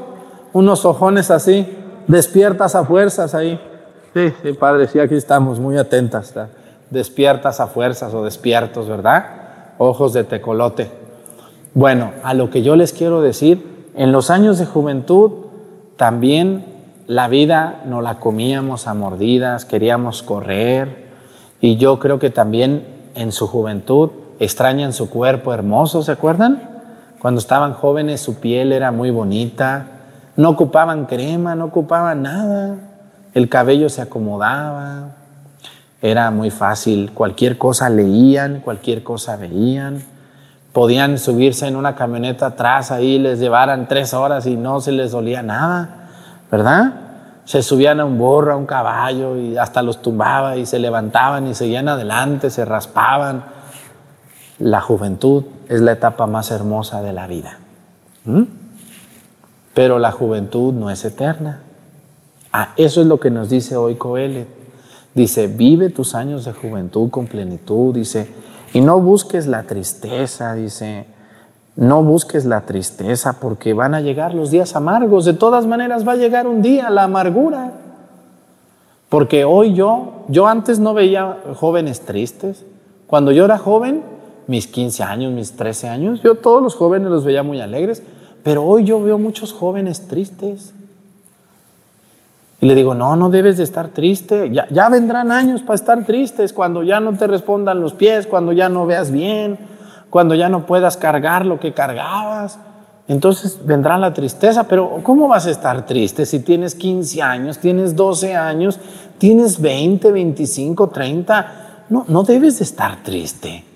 Unos 0.53 0.85
ojones 0.85 1.31
así, 1.31 1.67
despiertas 2.07 2.75
a 2.75 2.85
fuerzas 2.85 3.35
ahí. 3.35 3.61
Sí, 4.15 4.33
sí, 4.43 4.53
padre, 4.55 4.89
sí, 4.89 4.99
aquí 4.99 5.15
estamos, 5.15 5.61
muy 5.61 5.79
atentas. 5.79 6.35
Despiertas 6.91 7.61
a 7.61 7.67
fuerzas 7.67 8.13
o 8.15 8.25
despiertos, 8.25 8.89
¿verdad? 8.89 9.27
Ojos 9.79 10.13
de 10.13 10.25
tecolote. 10.25 10.91
Bueno, 11.75 12.13
a 12.25 12.35
lo 12.35 12.51
que 12.51 12.63
yo 12.63 12.77
les 12.77 12.93
quiero 12.93 13.21
decir, 13.21 13.87
en 13.95 14.13
los 14.13 14.31
años 14.31 14.59
de 14.59 14.67
juventud 14.67 15.47
también 15.97 16.65
la 17.07 17.29
vida 17.29 17.83
no 17.87 18.03
la 18.03 18.21
comíamos 18.21 18.87
a 18.87 18.95
mordidas, 18.95 19.65
queríamos 19.65 20.23
correr 20.23 21.09
y 21.61 21.77
yo 21.77 21.99
creo 21.99 22.19
que 22.19 22.31
también 22.31 22.87
en 23.15 23.33
su 23.33 23.47
juventud 23.47 24.11
extrañan 24.39 24.93
su 24.93 25.11
cuerpo 25.11 25.53
hermoso, 25.53 26.03
¿se 26.03 26.13
acuerdan? 26.13 26.63
Cuando 27.21 27.41
estaban 27.41 27.73
jóvenes 27.73 28.21
su 28.21 28.37
piel 28.37 28.73
era 28.73 28.93
muy 28.93 29.11
bonita, 29.11 29.87
no 30.37 30.51
ocupaban 30.51 31.07
crema, 31.07 31.55
no 31.55 31.67
ocupaban 31.67 32.23
nada, 32.23 32.77
el 33.35 33.49
cabello 33.49 33.89
se 33.89 34.03
acomodaba, 34.03 35.17
era 36.01 36.31
muy 36.31 36.51
fácil, 36.51 37.13
cualquier 37.13 37.59
cosa 37.59 37.91
leían, 37.91 38.61
cualquier 38.61 39.03
cosa 39.03 39.37
veían 39.37 40.03
podían 40.79 41.19
subirse 41.19 41.67
en 41.67 41.75
una 41.75 41.97
camioneta 41.97 42.47
atrás 42.47 42.93
ahí, 42.93 43.19
les 43.19 43.41
llevaran 43.41 43.89
tres 43.89 44.15
horas 44.15 44.47
y 44.47 44.57
no 44.57 44.81
se 44.81 44.93
les 44.93 45.11
dolía 45.11 45.43
nada, 45.43 46.09
¿verdad? 46.53 46.93
Se 47.45 47.63
subían 47.63 47.99
a 47.99 48.05
un 48.05 48.17
burro, 48.17 48.53
a 48.53 48.57
un 48.57 48.65
caballo 48.65 49.37
y 49.37 49.57
hasta 49.57 49.83
los 49.83 50.03
tumbaba 50.03 50.57
y 50.57 50.67
se 50.67 50.79
levantaban 50.79 51.49
y 51.49 51.55
seguían 51.55 51.89
adelante, 51.89 52.49
se 52.51 52.65
raspaban. 52.65 53.43
La 54.59 54.81
juventud 54.81 55.45
es 55.69 55.81
la 55.81 55.93
etapa 55.93 56.27
más 56.27 56.51
hermosa 56.51 57.03
de 57.03 57.13
la 57.13 57.27
vida. 57.27 57.59
Pero 59.75 59.99
la 59.99 60.11
juventud 60.11 60.73
no 60.73 60.91
es 60.91 61.05
eterna. 61.05 61.63
Ah, 62.53 62.73
eso 62.77 63.01
es 63.01 63.07
lo 63.07 63.21
que 63.21 63.31
nos 63.31 63.51
dice 63.51 63.77
hoy 63.77 63.95
Coelet. 63.95 64.49
Dice, 65.15 65.47
vive 65.47 65.91
tus 65.91 66.15
años 66.15 66.45
de 66.45 66.53
juventud 66.53 67.11
con 67.11 67.27
plenitud. 67.27 67.95
Dice, 67.95 68.29
y 68.73 68.81
no 68.81 69.01
busques 69.01 69.47
la 69.47 69.63
tristeza, 69.63 70.55
dice, 70.55 71.07
no 71.77 72.03
busques 72.03 72.45
la 72.45 72.63
tristeza 72.63 73.39
porque 73.41 73.73
van 73.73 73.95
a 73.95 74.01
llegar 74.01 74.35
los 74.35 74.51
días 74.51 74.75
amargos. 74.75 75.25
De 75.25 75.35
todas 75.35 75.67
maneras 75.67 76.07
va 76.07 76.13
a 76.13 76.17
llegar 76.17 76.47
un 76.47 76.63
día 76.63 76.91
la 76.91 77.05
amargura. 77.05 77.73
Porque 79.09 79.45
hoy 79.45 79.75
yo, 79.75 80.25
yo 80.29 80.49
antes 80.49 80.81
no 80.81 80.93
veía 80.93 81.39
jóvenes 81.55 82.01
tristes. 82.01 82.65
Cuando 83.07 83.33
yo 83.33 83.45
era 83.45 83.57
joven, 83.57 84.03
mis 84.49 84.67
15 84.67 85.05
años, 85.05 85.33
mis 85.33 85.53
13 85.53 85.89
años, 85.89 86.21
yo 86.23 86.35
todos 86.35 86.61
los 86.61 86.75
jóvenes 86.75 87.11
los 87.11 87.25
veía 87.25 87.45
muy 87.45 87.61
alegres. 87.61 88.03
Pero 88.43 88.65
hoy 88.65 88.85
yo 88.85 89.03
veo 89.03 89.19
muchos 89.19 89.53
jóvenes 89.53 90.09
tristes. 90.09 90.73
Y 92.61 92.67
le 92.67 92.75
digo, 92.75 92.95
no, 92.95 93.15
no 93.15 93.29
debes 93.29 93.59
de 93.59 93.65
estar 93.65 93.89
triste. 93.89 94.51
Ya, 94.51 94.67
ya, 94.71 94.89
vendrán 94.89 95.31
años 95.31 95.61
para 95.63 95.75
estar 95.75 96.05
tristes, 96.05 96.53
cuando 96.53 96.83
ya 96.83 96.99
no 96.99 97.13
te 97.13 97.27
respondan 97.27 97.81
los 97.81 97.93
pies, 97.93 98.27
cuando 98.27 98.53
ya 98.53 98.69
no 98.69 98.87
veas 98.87 99.13
bien, 99.13 99.59
cuando 100.09 100.35
ya 100.35 100.49
no 100.49 100.65
puedas 100.65 100.97
cargar 100.97 101.45
lo 101.45 101.61
que 101.61 101.75
cargabas. 101.75 102.59
Entonces 103.07 103.61
vendrá 103.65 103.99
la 103.99 104.15
tristeza, 104.15 104.65
pero 104.65 105.01
¿cómo 105.03 105.29
vas 105.29 105.47
a 105.47 105.51
estar 105.51 105.85
triste 105.85 106.25
si 106.25 106.41
tienes 106.41 106.75
15 106.75 107.23
años, 107.23 107.59
tienes 107.59 107.97
12 107.97 108.35
años, 108.35 108.81
tienes 109.19 109.61
20, 109.61 110.11
25, 110.11 110.89
30? 110.89 111.85
No, 111.91 112.07
no 112.09 112.23
debes 112.23 112.59
de 112.59 112.65
estar 112.65 113.03
triste. 113.03 113.68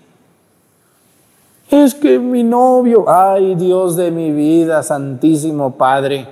Es 1.72 1.94
que 1.94 2.18
mi 2.18 2.44
novio, 2.44 3.06
ay 3.08 3.54
Dios 3.54 3.96
de 3.96 4.10
mi 4.10 4.30
vida, 4.30 4.82
Santísimo 4.82 5.78
Padre, 5.78 6.28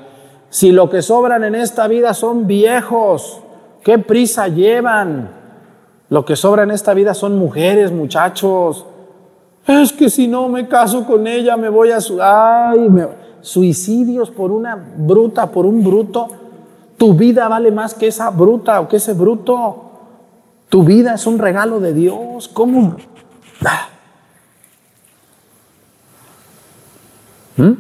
si 0.51 0.71
lo 0.71 0.91
que 0.91 1.01
sobran 1.01 1.45
en 1.45 1.55
esta 1.55 1.89
vida 1.89 2.13
son 2.13 2.47
viejos, 2.47 3.41
¿qué 3.83 3.99
prisa 3.99 4.49
llevan? 4.49 5.31
Lo 6.11 6.27
que 6.27 6.37
sobra 6.37 6.65
en 6.65 6.71
esta 6.71 6.93
vida 6.93 7.15
son 7.15 7.39
mujeres, 7.39 7.91
muchachos. 7.91 8.85
Es 9.67 9.95
que 9.95 10.11
si 10.11 10.29
no 10.29 10.47
me 10.51 10.69
caso 10.69 11.07
con 11.07 11.27
ella 11.27 11.57
me 11.57 11.71
voy 11.71 11.91
a... 11.91 12.03
Su 12.03 12.21
Ay, 12.21 12.91
suicidios 13.41 14.31
por 14.31 14.53
una 14.53 14.77
bruta, 14.77 15.51
por 15.51 15.65
un 15.65 15.83
bruto. 15.83 16.29
Tu 16.99 17.15
vida 17.15 17.49
vale 17.49 17.73
más 17.73 17.95
que 17.95 18.09
esa 18.09 18.29
bruta 18.29 18.79
o 18.83 18.89
que 18.89 18.99
ese 18.99 19.15
bruto. 19.15 19.85
Tu 20.69 20.85
vida 20.85 21.15
es 21.15 21.27
un 21.27 21.39
regalo 21.39 21.81
de 21.81 21.95
Dios. 21.95 22.47
¿Cómo? 22.49 22.97
Ah. 23.65 23.90
¿Mm? 27.57 27.73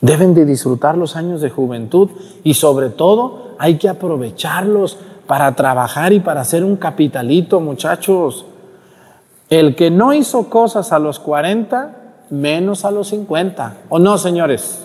Deben 0.00 0.34
de 0.34 0.44
disfrutar 0.44 0.98
los 0.98 1.16
años 1.16 1.40
de 1.40 1.50
juventud 1.50 2.10
y 2.42 2.54
sobre 2.54 2.90
todo 2.90 3.54
hay 3.58 3.78
que 3.78 3.88
aprovecharlos 3.88 4.98
para 5.26 5.54
trabajar 5.54 6.12
y 6.12 6.20
para 6.20 6.42
hacer 6.42 6.64
un 6.64 6.76
capitalito, 6.76 7.60
muchachos. 7.60 8.44
El 9.48 9.74
que 9.74 9.90
no 9.90 10.12
hizo 10.12 10.50
cosas 10.50 10.92
a 10.92 10.98
los 10.98 11.18
40, 11.20 12.04
menos 12.30 12.84
a 12.84 12.90
los 12.90 13.08
50. 13.08 13.76
¿O 13.88 13.98
no, 13.98 14.18
señores? 14.18 14.82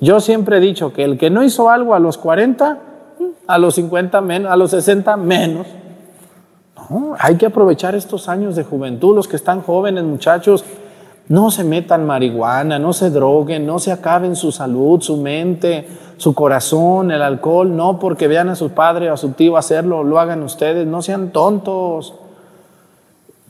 Yo 0.00 0.20
siempre 0.20 0.58
he 0.58 0.60
dicho 0.60 0.92
que 0.92 1.04
el 1.04 1.18
que 1.18 1.30
no 1.30 1.42
hizo 1.42 1.70
algo 1.70 1.94
a 1.94 1.98
los 1.98 2.18
40, 2.18 2.78
a 3.46 3.58
los 3.58 3.74
50 3.74 4.20
menos, 4.20 4.50
a 4.50 4.56
los 4.56 4.70
60 4.70 5.16
menos. 5.16 5.66
hay 7.18 7.36
que 7.36 7.46
aprovechar 7.46 7.94
estos 7.94 8.28
años 8.28 8.56
de 8.56 8.64
juventud, 8.64 9.14
los 9.14 9.28
que 9.28 9.36
están 9.36 9.62
jóvenes, 9.62 10.04
muchachos. 10.04 10.64
No 11.28 11.50
se 11.50 11.64
metan 11.64 12.06
marihuana, 12.06 12.78
no 12.78 12.92
se 12.92 13.10
droguen, 13.10 13.66
no 13.66 13.78
se 13.78 13.92
acaben 13.92 14.36
su 14.36 14.52
salud, 14.52 15.00
su 15.00 15.16
mente, 15.16 15.88
su 16.18 16.34
corazón, 16.34 17.10
el 17.10 17.22
alcohol, 17.22 17.74
no 17.74 17.98
porque 17.98 18.28
vean 18.28 18.50
a 18.50 18.56
su 18.56 18.70
padre 18.70 19.10
o 19.10 19.14
a 19.14 19.16
su 19.16 19.30
tío 19.30 19.56
hacerlo, 19.56 20.04
lo 20.04 20.20
hagan 20.20 20.42
ustedes, 20.42 20.86
no 20.86 21.00
sean 21.00 21.30
tontos. 21.30 22.14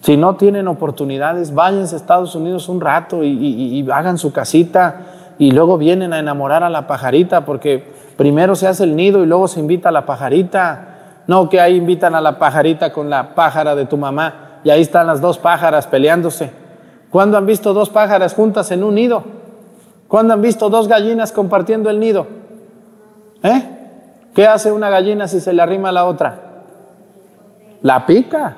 Si 0.03 0.17
no 0.17 0.37
tienen 0.37 0.69
oportunidades, 0.69 1.53
váyanse 1.53 1.97
a 1.97 1.99
Estados 1.99 2.35
Unidos 2.37 2.69
un 2.69 2.81
rato 2.81 3.25
y, 3.25 3.85
hagan 3.91 4.19
su 4.19 4.33
casita 4.33 5.01
y 5.39 5.51
luego 5.51 5.77
vienen 5.77 6.13
a 6.13 6.21
enamorar 6.21 6.63
a 6.63 6.71
la 6.71 6.87
pajarita 6.87 7.45
porque 7.45 7.93
primero 8.17 8.55
se 8.55 8.69
hace 8.69 8.85
el 8.85 8.95
nido 8.95 9.25
y 9.25 9.27
luego 9.27 9.49
se 9.49 9.59
invita 9.61 9.89
a 9.89 9.93
la 9.93 10.07
pajarita. 10.07 11.23
No 11.27 11.49
que 11.49 11.61
ahí 11.61 11.77
invitan 11.77 12.15
a 12.15 12.21
la 12.21 12.39
pajarita 12.39 12.93
con 12.93 13.11
la 13.11 13.35
pájara 13.35 13.75
de 13.75 13.87
tu 13.87 13.97
mamá 13.97 14.61
y 14.63 14.71
ahí 14.71 14.83
están 14.83 15.07
las 15.07 15.21
dos 15.21 15.39
pájaras 15.39 15.87
peleándose. 15.87 16.64
¿Cuándo 17.15 17.39
han 17.39 17.47
visto 17.47 17.73
dos 17.73 17.91
pájaras 17.91 18.35
juntas 18.35 18.73
en 18.73 18.83
un 18.83 18.97
nido? 18.97 19.23
¿Cuándo 20.09 20.35
han 20.35 20.43
visto 20.43 20.69
dos 20.69 20.89
gallinas 20.89 21.31
compartiendo 21.31 21.89
el 21.89 22.01
nido? 22.01 22.27
¿Eh? 23.41 23.63
¿Qué 24.35 24.49
hace 24.49 24.73
una 24.73 24.91
gallina 24.91 25.29
si 25.29 25.39
se 25.39 25.53
le 25.53 25.63
arrima 25.63 25.91
a 25.91 25.93
la 25.93 26.07
otra? 26.07 26.65
La 27.83 28.05
pica. 28.05 28.57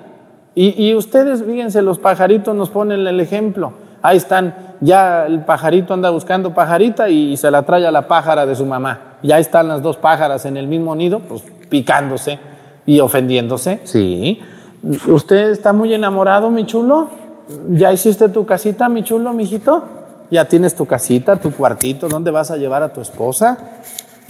Y, 0.54 0.94
ustedes, 0.94 1.44
fíjense, 1.44 1.82
los 1.82 1.98
pajaritos 1.98 2.56
nos 2.56 2.70
ponen 2.70 3.06
el 3.06 3.20
ejemplo. 3.20 3.74
Ahí 4.00 4.16
están, 4.16 4.54
ya 4.80 5.26
el 5.26 5.44
pajarito 5.44 5.92
anda 5.92 6.08
buscando 6.08 6.54
pajarita 6.54 7.10
y 7.10 7.36
se 7.36 7.50
la 7.50 7.64
trae 7.64 7.86
a 7.86 7.90
la 7.90 8.08
pájara 8.08 8.46
de 8.46 8.54
su 8.54 8.64
mamá. 8.64 9.18
Ya 9.22 9.38
están 9.38 9.68
las 9.68 9.82
dos 9.82 9.98
pájaras 9.98 10.46
en 10.46 10.56
el 10.56 10.66
mismo 10.66 10.96
nido, 10.96 11.20
pues 11.20 11.42
picándose 11.68 12.38
y 12.86 13.00
ofendiéndose. 13.00 13.82
Sí. 13.84 14.40
¿Usted 15.08 15.50
está 15.50 15.74
muy 15.74 15.92
enamorado, 15.92 16.48
mi 16.48 16.64
chulo? 16.64 17.25
¿Ya 17.70 17.92
hiciste 17.92 18.28
tu 18.28 18.44
casita, 18.44 18.88
mi 18.88 19.04
chulo, 19.04 19.32
mijito? 19.32 19.84
¿Ya 20.30 20.46
tienes 20.46 20.74
tu 20.74 20.86
casita, 20.86 21.36
tu 21.36 21.52
cuartito? 21.52 22.08
¿Dónde 22.08 22.30
vas 22.30 22.50
a 22.50 22.56
llevar 22.56 22.82
a 22.82 22.92
tu 22.92 23.00
esposa? 23.00 23.56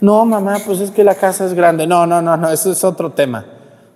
No, 0.00 0.24
mamá, 0.26 0.57
pues 0.64 0.81
es 0.81 0.90
que 0.90 1.05
la 1.05 1.14
casa 1.14 1.46
es 1.46 1.55
grande. 1.55 1.87
No, 1.87 2.07
no, 2.07 2.20
no, 2.20 2.37
no, 2.37 2.50
ese 2.50 2.72
es 2.72 2.85
otro 2.85 3.12
tema. 3.12 3.44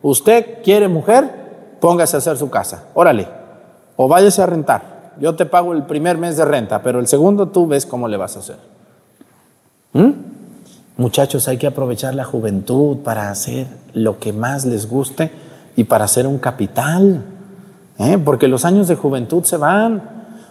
Usted 0.02 0.62
quiere 0.64 0.88
mujer, 0.88 1.76
póngase 1.80 2.16
a 2.16 2.18
hacer 2.18 2.38
su 2.38 2.48
casa. 2.48 2.84
Órale. 2.94 3.28
O 3.96 4.08
váyase 4.08 4.40
a 4.40 4.46
rentar. 4.46 5.12
Yo 5.20 5.36
te 5.36 5.44
pago 5.44 5.74
el 5.74 5.82
primer 5.82 6.16
mes 6.16 6.38
de 6.38 6.46
renta, 6.46 6.82
pero 6.82 7.00
el 7.00 7.06
segundo 7.06 7.48
tú 7.48 7.66
ves 7.66 7.84
cómo 7.84 8.08
le 8.08 8.16
vas 8.16 8.36
a 8.36 8.38
hacer. 8.38 8.56
¿Mm? 9.92 10.12
Muchachos, 10.96 11.48
hay 11.48 11.58
que 11.58 11.66
aprovechar 11.66 12.14
la 12.14 12.24
juventud 12.24 12.98
para 12.98 13.30
hacer 13.30 13.66
lo 13.92 14.18
que 14.18 14.32
más 14.32 14.64
les 14.64 14.88
guste 14.88 15.30
y 15.76 15.84
para 15.84 16.06
hacer 16.06 16.26
un 16.26 16.38
capital. 16.38 17.24
¿Eh? 18.00 18.18
porque 18.18 18.48
los 18.48 18.64
años 18.64 18.88
de 18.88 18.96
juventud 18.96 19.44
se 19.44 19.56
van. 19.56 20.02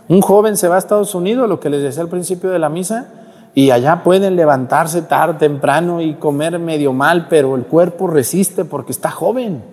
Un 0.08 0.22
joven 0.22 0.58
se 0.58 0.68
va 0.68 0.76
a 0.76 0.80
Estados 0.80 1.14
Unidos, 1.14 1.50
lo 1.50 1.60
que 1.60 1.70
les 1.70 1.84
decía 1.84 2.02
al 2.02 2.10
principio 2.10 2.50
de 2.50 2.60
la 2.60 2.70
misa, 2.70 3.08
y 3.54 3.72
allá 3.72 4.04
pueden 4.04 4.36
levantarse 4.36 5.02
tarde, 5.02 5.36
temprano 5.40 6.02
y 6.02 6.14
comer 6.14 6.58
medio 6.60 6.94
mal, 6.94 7.28
pero 7.30 7.56
el 7.56 7.64
cuerpo 7.64 8.08
resiste 8.08 8.66
porque 8.66 8.92
está 8.92 9.12
joven. 9.12 9.64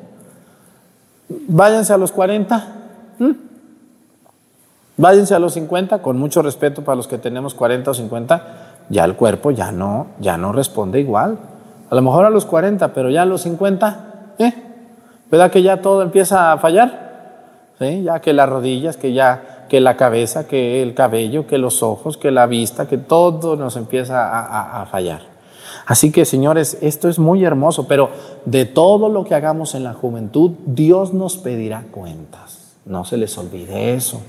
Váyanse 1.29 1.93
a 1.93 1.97
los 1.97 2.13
40, 2.13 2.65
váyanse 4.97 5.35
a 5.35 5.39
los 5.39 5.55
50, 5.55 6.03
con 6.03 6.19
mucho 6.19 6.43
respeto 6.43 6.83
para 6.83 6.97
los 6.97 7.09
que 7.09 7.19
tenemos 7.19 7.55
40 7.55 7.91
o 7.91 7.95
50, 7.95 8.43
ya 8.89 9.05
el 9.05 9.17
cuerpo 9.17 9.51
ya 9.51 9.73
no, 9.73 10.09
ya 10.21 10.37
no 10.37 10.53
responde 10.53 11.01
igual. 11.01 11.39
A 11.89 11.95
lo 11.95 12.03
mejor 12.03 12.25
a 12.25 12.31
los 12.31 12.45
40, 12.45 12.93
pero 12.93 13.11
ya 13.11 13.23
a 13.23 13.27
los 13.27 13.43
50, 13.43 14.35
¿eh? 14.39 14.53
¿Verdad 15.31 15.51
que 15.51 15.63
ya 15.63 15.81
todo 15.81 16.03
empieza 16.03 16.53
a 16.53 16.59
fallar? 16.59 17.06
Ya 17.81 18.21
que 18.21 18.33
las 18.33 18.49
rodillas, 18.49 18.97
que 18.97 19.13
ya, 19.13 19.67
que 19.69 19.81
la 19.81 19.97
cabeza, 19.97 20.47
que 20.47 20.83
el 20.83 20.95
cabello, 20.95 21.47
que 21.47 21.59
los 21.59 21.83
ojos, 21.83 22.17
que 22.17 22.31
la 22.31 22.47
vista, 22.47 22.89
que 22.89 22.99
todo 22.99 23.57
nos 23.57 23.77
empieza 23.77 24.81
a 24.83 24.87
fallar. 24.87 25.37
Así 25.87 26.11
que, 26.11 26.25
señores, 26.25 26.79
esto 26.81 27.09
es 27.09 27.19
muy 27.19 27.45
hermoso, 27.45 27.87
pero 27.87 28.11
de 28.45 28.65
todo 28.65 29.09
lo 29.09 29.25
que 29.25 29.37
hagamos 29.37 29.77
en 29.77 29.85
la 29.85 29.95
juventud, 29.95 30.51
Dios 30.67 31.15
nos 31.15 31.37
pedirá 31.37 31.85
cuentas. 31.93 32.75
No 32.85 33.05
se 33.05 33.17
les 33.17 33.39
olvide 33.39 33.95
eso. 33.95 34.21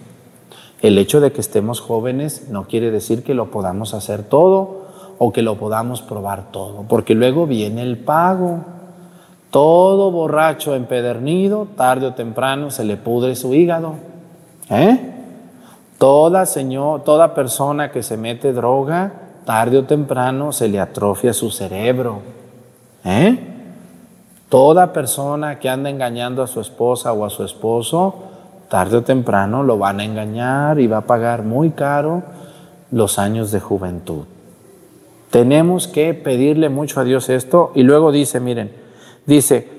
El 0.81 0.99
hecho 0.99 1.19
de 1.19 1.31
que 1.31 1.41
estemos 1.41 1.79
jóvenes 1.79 2.49
no 2.49 2.67
quiere 2.67 2.91
decir 2.91 3.23
que 3.23 3.33
lo 3.33 3.49
podamos 3.49 3.95
hacer 3.95 4.21
todo 4.21 4.85
o 5.17 5.33
que 5.33 5.41
lo 5.41 5.57
podamos 5.57 6.03
probar 6.03 6.51
todo, 6.51 6.85
porque 6.87 7.15
luego 7.15 7.47
viene 7.47 7.81
el 7.81 7.97
pago. 7.97 8.59
Todo 9.57 10.11
borracho 10.11 10.75
empedernido, 10.75 11.67
tarde 11.75 12.05
o 12.05 12.13
temprano 12.13 12.69
se 12.69 12.83
le 12.83 12.95
pudre 12.95 13.35
su 13.35 13.55
hígado. 13.55 13.95
¿Eh? 14.69 14.99
Toda, 15.97 16.45
señor, 16.45 17.03
toda 17.03 17.33
persona 17.33 17.89
que 17.89 18.03
se 18.03 18.17
mete 18.17 18.53
droga, 18.53 19.13
tarde 19.45 19.79
o 19.79 19.83
temprano 19.83 20.51
se 20.51 20.67
le 20.67 20.79
atrofia 20.79 21.33
su 21.33 21.49
cerebro. 21.49 22.19
¿Eh? 23.03 23.35
Toda 24.47 24.93
persona 24.93 25.57
que 25.57 25.69
anda 25.69 25.89
engañando 25.89 26.43
a 26.43 26.47
su 26.47 26.61
esposa 26.61 27.11
o 27.11 27.25
a 27.25 27.31
su 27.31 27.43
esposo, 27.43 28.13
tarde 28.69 28.97
o 28.97 29.01
temprano 29.01 29.63
lo 29.63 29.79
van 29.79 30.01
a 30.01 30.03
engañar 30.03 30.79
y 30.79 30.85
va 30.85 30.97
a 30.97 31.07
pagar 31.07 31.41
muy 31.41 31.71
caro 31.71 32.21
los 32.91 33.17
años 33.17 33.49
de 33.51 33.59
juventud. 33.59 34.25
Tenemos 35.31 35.87
que 35.87 36.13
pedirle 36.13 36.69
mucho 36.69 36.99
a 36.99 37.03
Dios 37.03 37.27
esto 37.29 37.71
y 37.73 37.81
luego 37.81 38.11
dice, 38.11 38.39
miren, 38.39 38.85
dice, 39.27 39.69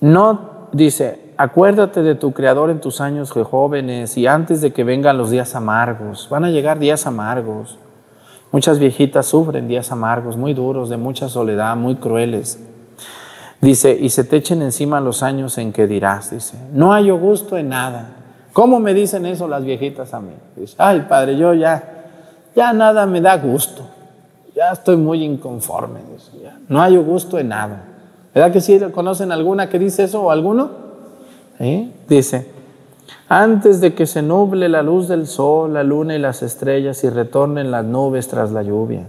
no, 0.00 0.68
dice, 0.72 1.32
acuérdate 1.36 2.02
de 2.02 2.14
tu 2.14 2.32
Creador 2.32 2.70
en 2.70 2.80
tus 2.80 3.00
años 3.00 3.30
jóvenes 3.32 4.16
y 4.16 4.26
antes 4.26 4.60
de 4.60 4.72
que 4.72 4.84
vengan 4.84 5.18
los 5.18 5.30
días 5.30 5.54
amargos. 5.54 6.28
Van 6.30 6.44
a 6.44 6.50
llegar 6.50 6.78
días 6.78 7.06
amargos. 7.06 7.78
Muchas 8.50 8.78
viejitas 8.78 9.26
sufren 9.26 9.68
días 9.68 9.92
amargos, 9.92 10.36
muy 10.36 10.54
duros, 10.54 10.88
de 10.88 10.96
mucha 10.96 11.28
soledad, 11.28 11.76
muy 11.76 11.96
crueles. 11.96 12.58
Dice, 13.60 13.96
y 14.00 14.08
se 14.10 14.24
te 14.24 14.36
echen 14.36 14.62
encima 14.62 15.00
los 15.00 15.22
años 15.22 15.58
en 15.58 15.72
que 15.72 15.86
dirás, 15.86 16.30
dice, 16.30 16.56
no 16.72 16.92
hay 16.92 17.10
gusto 17.10 17.56
en 17.56 17.68
nada. 17.68 18.14
¿Cómo 18.52 18.80
me 18.80 18.94
dicen 18.94 19.26
eso 19.26 19.48
las 19.48 19.64
viejitas 19.64 20.14
a 20.14 20.20
mí? 20.20 20.32
Dice, 20.56 20.76
ay 20.78 21.06
padre, 21.08 21.36
yo 21.36 21.54
ya, 21.54 22.06
ya 22.54 22.72
nada 22.72 23.04
me 23.04 23.20
da 23.20 23.36
gusto, 23.36 23.82
ya 24.54 24.72
estoy 24.72 24.96
muy 24.96 25.24
inconforme, 25.24 26.00
dice, 26.12 26.30
no 26.68 26.80
hay 26.80 26.96
gusto 26.96 27.38
en 27.38 27.48
nada. 27.48 27.87
¿Verdad 28.38 28.52
que 28.52 28.60
sí 28.60 28.78
conocen 28.92 29.32
alguna 29.32 29.68
que 29.68 29.80
dice 29.80 30.04
eso 30.04 30.22
o 30.22 30.30
alguno? 30.30 30.70
Dice, 32.08 32.46
antes 33.28 33.80
de 33.80 33.94
que 33.94 34.06
se 34.06 34.22
nuble 34.22 34.68
la 34.68 34.82
luz 34.82 35.08
del 35.08 35.26
sol, 35.26 35.74
la 35.74 35.82
luna 35.82 36.14
y 36.14 36.20
las 36.20 36.44
estrellas 36.44 37.02
y 37.02 37.10
retornen 37.10 37.72
las 37.72 37.84
nubes 37.84 38.28
tras 38.28 38.52
la 38.52 38.62
lluvia 38.62 39.06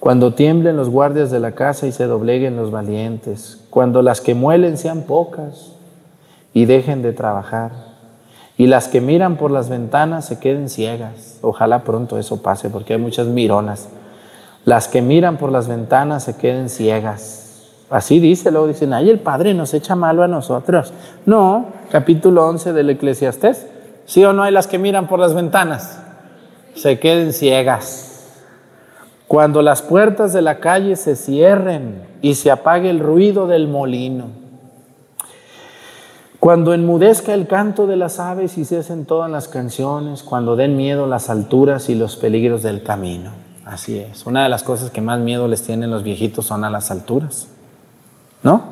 cuando 0.00 0.34
tiemblen 0.34 0.76
los 0.76 0.90
guardias 0.90 1.30
de 1.30 1.40
la 1.40 1.52
casa 1.52 1.86
y 1.86 1.92
se 1.92 2.04
dobleguen 2.04 2.56
los 2.56 2.70
valientes, 2.70 3.60
cuando 3.70 4.02
las 4.02 4.20
que 4.20 4.34
muelen 4.34 4.76
sean 4.76 5.02
pocas 5.02 5.72
y 6.52 6.66
dejen 6.66 7.00
de 7.00 7.14
trabajar, 7.14 7.72
y 8.58 8.66
las 8.66 8.88
que 8.88 9.00
miran 9.00 9.36
por 9.36 9.50
las 9.50 9.70
ventanas 9.70 10.26
se 10.26 10.38
queden 10.38 10.68
ciegas. 10.68 11.38
Ojalá 11.40 11.84
pronto 11.84 12.18
eso 12.18 12.42
pase, 12.42 12.68
porque 12.68 12.92
hay 12.92 13.00
muchas 13.00 13.28
mironas. 13.28 13.88
Las 14.66 14.88
que 14.88 15.00
miran 15.00 15.38
por 15.38 15.50
las 15.50 15.68
ventanas 15.68 16.24
se 16.24 16.36
queden 16.36 16.68
ciegas. 16.68 17.43
Así 17.94 18.18
dice, 18.18 18.50
luego 18.50 18.66
dicen, 18.66 18.92
ay, 18.92 19.08
el 19.08 19.20
Padre 19.20 19.54
nos 19.54 19.72
echa 19.72 19.94
malo 19.94 20.24
a 20.24 20.26
nosotros. 20.26 20.92
No, 21.26 21.66
capítulo 21.92 22.44
11 22.48 22.72
del 22.72 22.90
Eclesiastés. 22.90 23.68
¿Sí 24.04 24.24
o 24.24 24.32
no 24.32 24.42
hay 24.42 24.50
las 24.52 24.66
que 24.66 24.80
miran 24.80 25.06
por 25.06 25.20
las 25.20 25.32
ventanas? 25.32 26.00
Se 26.74 26.98
queden 26.98 27.32
ciegas. 27.32 28.32
Cuando 29.28 29.62
las 29.62 29.80
puertas 29.80 30.32
de 30.32 30.42
la 30.42 30.58
calle 30.58 30.96
se 30.96 31.14
cierren 31.14 32.02
y 32.20 32.34
se 32.34 32.50
apague 32.50 32.90
el 32.90 32.98
ruido 32.98 33.46
del 33.46 33.68
molino. 33.68 34.24
Cuando 36.40 36.74
enmudezca 36.74 37.32
el 37.32 37.46
canto 37.46 37.86
de 37.86 37.94
las 37.94 38.18
aves 38.18 38.58
y 38.58 38.64
cesen 38.64 39.04
todas 39.04 39.30
las 39.30 39.46
canciones, 39.46 40.24
cuando 40.24 40.56
den 40.56 40.76
miedo 40.76 41.06
las 41.06 41.30
alturas 41.30 41.88
y 41.88 41.94
los 41.94 42.16
peligros 42.16 42.64
del 42.64 42.82
camino. 42.82 43.30
Así 43.64 44.00
es. 44.00 44.26
Una 44.26 44.42
de 44.42 44.48
las 44.48 44.64
cosas 44.64 44.90
que 44.90 45.00
más 45.00 45.20
miedo 45.20 45.46
les 45.46 45.62
tienen 45.62 45.92
los 45.92 46.02
viejitos 46.02 46.46
son 46.46 46.64
a 46.64 46.70
las 46.70 46.90
alturas. 46.90 47.53
¿No? 48.44 48.62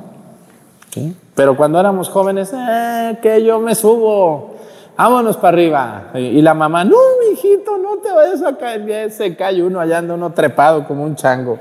Pero 1.35 1.57
cuando 1.57 1.81
éramos 1.81 2.09
jóvenes, 2.09 2.53
eh, 2.53 3.19
que 3.21 3.43
yo 3.43 3.59
me 3.59 3.75
subo 3.75 4.53
vámonos 4.97 5.37
para 5.37 5.49
arriba. 5.49 6.03
Y 6.15 6.41
la 6.43 6.55
mamá, 6.55 6.85
no, 6.85 6.97
hijito, 7.33 7.79
no 7.79 7.97
te 7.99 8.13
vayas 8.13 8.43
a 8.43 8.57
caer 8.57 8.83
bien. 8.83 9.11
Se 9.11 9.35
cae 9.37 9.63
uno, 9.63 9.81
allá 9.81 9.99
anda 9.99 10.15
uno 10.15 10.33
trepado 10.33 10.87
como 10.87 11.05
un 11.05 11.17
chango. 11.17 11.59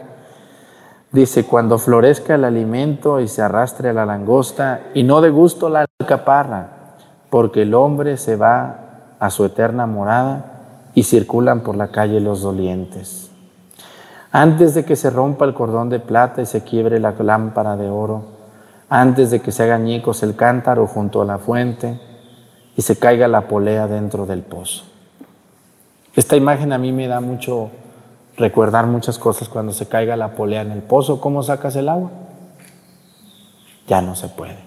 Dice, 1.11 1.45
cuando 1.45 1.77
florezca 1.77 2.35
el 2.35 2.45
alimento 2.45 3.19
y 3.19 3.27
se 3.27 3.41
arrastre 3.41 3.93
la 3.93 4.05
langosta 4.05 4.81
y 4.93 5.03
no 5.03 5.19
de 5.21 5.29
gusto 5.29 5.69
la 5.69 5.85
alcaparra, 5.99 6.69
porque 7.29 7.63
el 7.63 7.73
hombre 7.73 8.17
se 8.17 8.37
va 8.37 9.15
a 9.19 9.29
su 9.29 9.43
eterna 9.43 9.85
morada 9.87 10.45
y 10.93 11.03
circulan 11.03 11.61
por 11.61 11.75
la 11.75 11.89
calle 11.89 12.21
los 12.21 12.41
dolientes. 12.41 13.20
Antes 14.31 14.73
de 14.73 14.85
que 14.85 14.95
se 14.95 15.09
rompa 15.09 15.45
el 15.45 15.53
cordón 15.53 15.89
de 15.89 15.99
plata 15.99 16.41
y 16.41 16.45
se 16.45 16.63
quiebre 16.63 16.99
la 16.99 17.11
lámpara 17.11 17.75
de 17.75 17.89
oro, 17.89 18.23
antes 18.89 19.31
de 19.31 19.41
que 19.41 19.51
se 19.51 19.63
haga 19.63 19.75
añicos 19.75 20.23
el 20.23 20.35
cántaro 20.35 20.87
junto 20.87 21.21
a 21.21 21.25
la 21.25 21.37
fuente, 21.37 21.99
y 22.75 22.81
se 22.81 22.97
caiga 22.97 23.27
la 23.27 23.47
polea 23.47 23.87
dentro 23.87 24.25
del 24.25 24.41
pozo. 24.41 24.83
Esta 26.15 26.35
imagen 26.35 26.73
a 26.73 26.77
mí 26.77 26.91
me 26.91 27.07
da 27.07 27.19
mucho 27.19 27.69
recordar 28.37 28.87
muchas 28.87 29.17
cosas 29.17 29.49
cuando 29.49 29.73
se 29.73 29.87
caiga 29.87 30.15
la 30.15 30.35
polea 30.35 30.61
en 30.61 30.71
el 30.71 30.81
pozo. 30.81 31.19
¿Cómo 31.21 31.43
sacas 31.43 31.75
el 31.75 31.89
agua? 31.89 32.11
Ya 33.87 34.01
no 34.01 34.15
se 34.15 34.29
puede. 34.29 34.57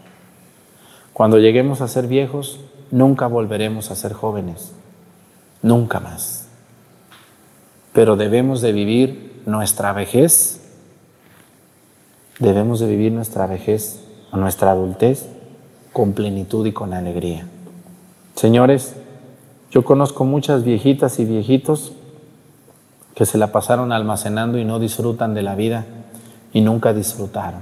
Cuando 1.12 1.38
lleguemos 1.38 1.81
a 1.81 1.88
ser 1.88 2.07
viejos, 2.07 2.61
nunca 2.90 3.27
volveremos 3.27 3.90
a 3.90 3.96
ser 3.96 4.12
jóvenes. 4.12 4.72
Nunca 5.62 6.00
más. 6.00 6.48
Pero 7.92 8.16
debemos 8.16 8.61
de 8.61 8.72
vivir 8.72 9.34
nuestra 9.47 9.93
vejez. 9.93 10.61
Debemos 12.39 12.81
de 12.81 12.87
vivir 12.87 13.13
nuestra 13.13 13.47
vejez 13.47 14.01
o 14.33 14.37
nuestra 14.37 14.73
adultez 14.73 15.27
con 15.93 16.13
plenitud 16.13 16.67
y 16.67 16.73
con 16.73 16.93
alegría. 16.93 17.47
Señores, 18.35 18.97
yo 19.71 19.85
conozco 19.85 20.25
muchas 20.25 20.65
viejitas 20.65 21.19
y 21.19 21.25
viejitos 21.25 21.93
que 23.15 23.27
se 23.27 23.39
la 23.39 23.53
pasaron 23.53 23.93
almacenando 23.93 24.59
y 24.59 24.65
no 24.65 24.79
disfrutan 24.79 25.35
de 25.35 25.43
la 25.43 25.55
vida 25.55 25.87
y 26.53 26.61
nunca 26.61 26.93
disfrutaron. 26.93 27.61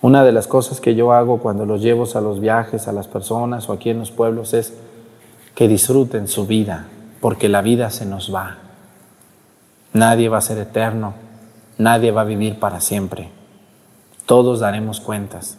Una 0.00 0.24
de 0.24 0.32
las 0.32 0.48
cosas 0.48 0.80
que 0.80 0.96
yo 0.96 1.12
hago 1.12 1.38
cuando 1.38 1.64
los 1.64 1.80
llevo 1.80 2.06
a 2.12 2.20
los 2.20 2.40
viajes, 2.40 2.88
a 2.88 2.92
las 2.92 3.06
personas 3.06 3.68
o 3.68 3.72
aquí 3.72 3.90
en 3.90 4.00
los 4.00 4.10
pueblos 4.10 4.52
es 4.52 4.74
que 5.54 5.68
disfruten 5.68 6.26
su 6.26 6.46
vida, 6.46 6.86
porque 7.20 7.48
la 7.48 7.62
vida 7.62 7.90
se 7.90 8.04
nos 8.04 8.34
va. 8.34 8.58
Nadie 9.92 10.28
va 10.28 10.38
a 10.38 10.42
ser 10.42 10.58
eterno, 10.58 11.14
nadie 11.78 12.10
va 12.10 12.22
a 12.22 12.24
vivir 12.24 12.58
para 12.58 12.80
siempre. 12.80 13.30
Todos 14.26 14.60
daremos 14.60 15.00
cuentas. 15.00 15.58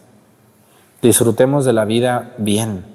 Disfrutemos 1.02 1.66
de 1.66 1.74
la 1.74 1.86
vida 1.86 2.34
bien 2.38 2.94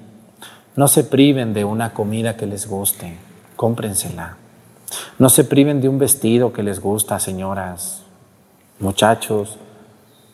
no 0.79 0.87
se 0.87 1.03
priven 1.03 1.53
de 1.53 1.65
una 1.65 1.93
comida 1.93 2.37
que 2.37 2.45
les 2.45 2.65
guste, 2.65 3.17
cómprensela. 3.57 4.37
No 5.17 5.27
se 5.27 5.43
priven 5.43 5.81
de 5.81 5.89
un 5.89 5.99
vestido 5.99 6.53
que 6.53 6.63
les 6.63 6.79
gusta, 6.79 7.19
señoras, 7.19 8.03
muchachos. 8.79 9.57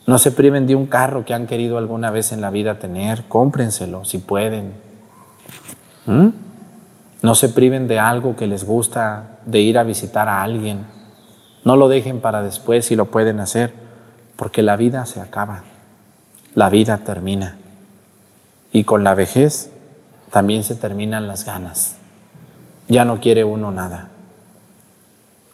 No 0.06 0.20
se 0.20 0.32
priven 0.32 0.68
de 0.68 0.76
un 0.76 0.86
carro 0.86 1.26
que 1.26 1.34
han 1.34 1.48
querido 1.48 1.80
alguna 1.80 2.12
vez 2.12 2.32
en 2.32 2.42
la 2.42 2.52
vida 2.52 2.78
tener, 2.78 3.24
cómprenselo 3.28 4.06
si 4.06 4.20
pueden. 4.20 4.74
¿Mm? 6.06 6.28
No 7.24 7.34
se 7.34 7.50
priven 7.50 7.88
de 7.88 7.98
algo 7.98 8.36
que 8.36 8.46
les 8.46 8.66
gusta, 8.66 9.40
de 9.48 9.62
ir 9.62 9.80
a 9.80 9.84
visitar 9.84 10.30
a 10.30 10.44
alguien. 10.44 10.86
No 11.66 11.76
lo 11.76 11.90
dejen 11.90 12.22
para 12.22 12.44
después 12.44 12.86
si 12.86 12.96
lo 12.96 13.06
pueden 13.06 13.40
hacer, 13.40 13.74
porque 14.36 14.62
la 14.62 14.78
vida 14.78 15.06
se 15.08 15.20
acaba, 15.20 15.64
la 16.54 16.70
vida 16.70 17.00
termina. 17.00 17.58
Y 18.72 18.84
con 18.84 19.04
la 19.04 19.16
vejez 19.16 19.72
también 20.32 20.64
se 20.64 20.76
terminan 20.76 21.28
las 21.28 21.44
ganas. 21.44 21.96
Ya 22.88 23.04
no 23.04 23.20
quiere 23.20 23.44
uno 23.44 23.72
nada. 23.72 24.10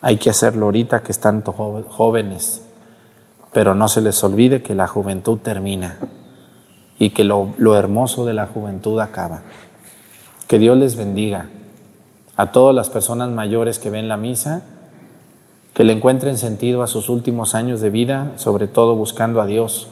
Hay 0.01 0.17
que 0.17 0.29
hacerlo 0.29 0.65
ahorita 0.65 1.01
que 1.01 1.13
están 1.13 1.43
jóvenes, 1.43 2.61
pero 3.53 3.73
no 3.73 3.87
se 3.87 4.01
les 4.01 4.21
olvide 4.23 4.61
que 4.61 4.75
la 4.75 4.87
juventud 4.87 5.37
termina 5.37 5.97
y 6.99 7.11
que 7.11 7.23
lo, 7.23 7.53
lo 7.57 7.77
hermoso 7.77 8.25
de 8.25 8.33
la 8.33 8.47
juventud 8.47 8.99
acaba. 8.99 9.43
Que 10.47 10.59
Dios 10.59 10.77
les 10.77 10.97
bendiga. 10.97 11.47
A 12.35 12.51
todas 12.51 12.75
las 12.75 12.89
personas 12.89 13.29
mayores 13.29 13.79
que 13.79 13.89
ven 13.89 14.09
la 14.09 14.17
misa, 14.17 14.63
que 15.73 15.83
le 15.83 15.93
encuentren 15.93 16.37
sentido 16.37 16.83
a 16.83 16.87
sus 16.87 17.09
últimos 17.09 17.55
años 17.55 17.81
de 17.81 17.89
vida, 17.89 18.33
sobre 18.35 18.67
todo 18.67 18.95
buscando 18.95 19.41
a 19.41 19.45
Dios. 19.45 19.87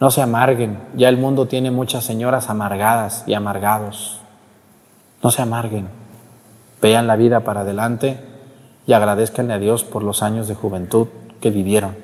No 0.00 0.10
se 0.10 0.22
amarguen, 0.22 0.78
ya 0.94 1.08
el 1.08 1.16
mundo 1.16 1.46
tiene 1.46 1.70
muchas 1.70 2.04
señoras 2.04 2.50
amargadas 2.50 3.24
y 3.26 3.34
amargados. 3.34 4.20
No 5.22 5.30
se 5.30 5.42
amarguen, 5.42 5.88
vean 6.80 7.06
la 7.06 7.16
vida 7.16 7.40
para 7.40 7.62
adelante 7.62 8.20
y 8.86 8.92
agradezcan 8.92 9.50
a 9.50 9.58
Dios 9.58 9.84
por 9.84 10.02
los 10.02 10.22
años 10.22 10.48
de 10.48 10.54
juventud 10.54 11.08
que 11.40 11.50
vivieron. 11.50 11.96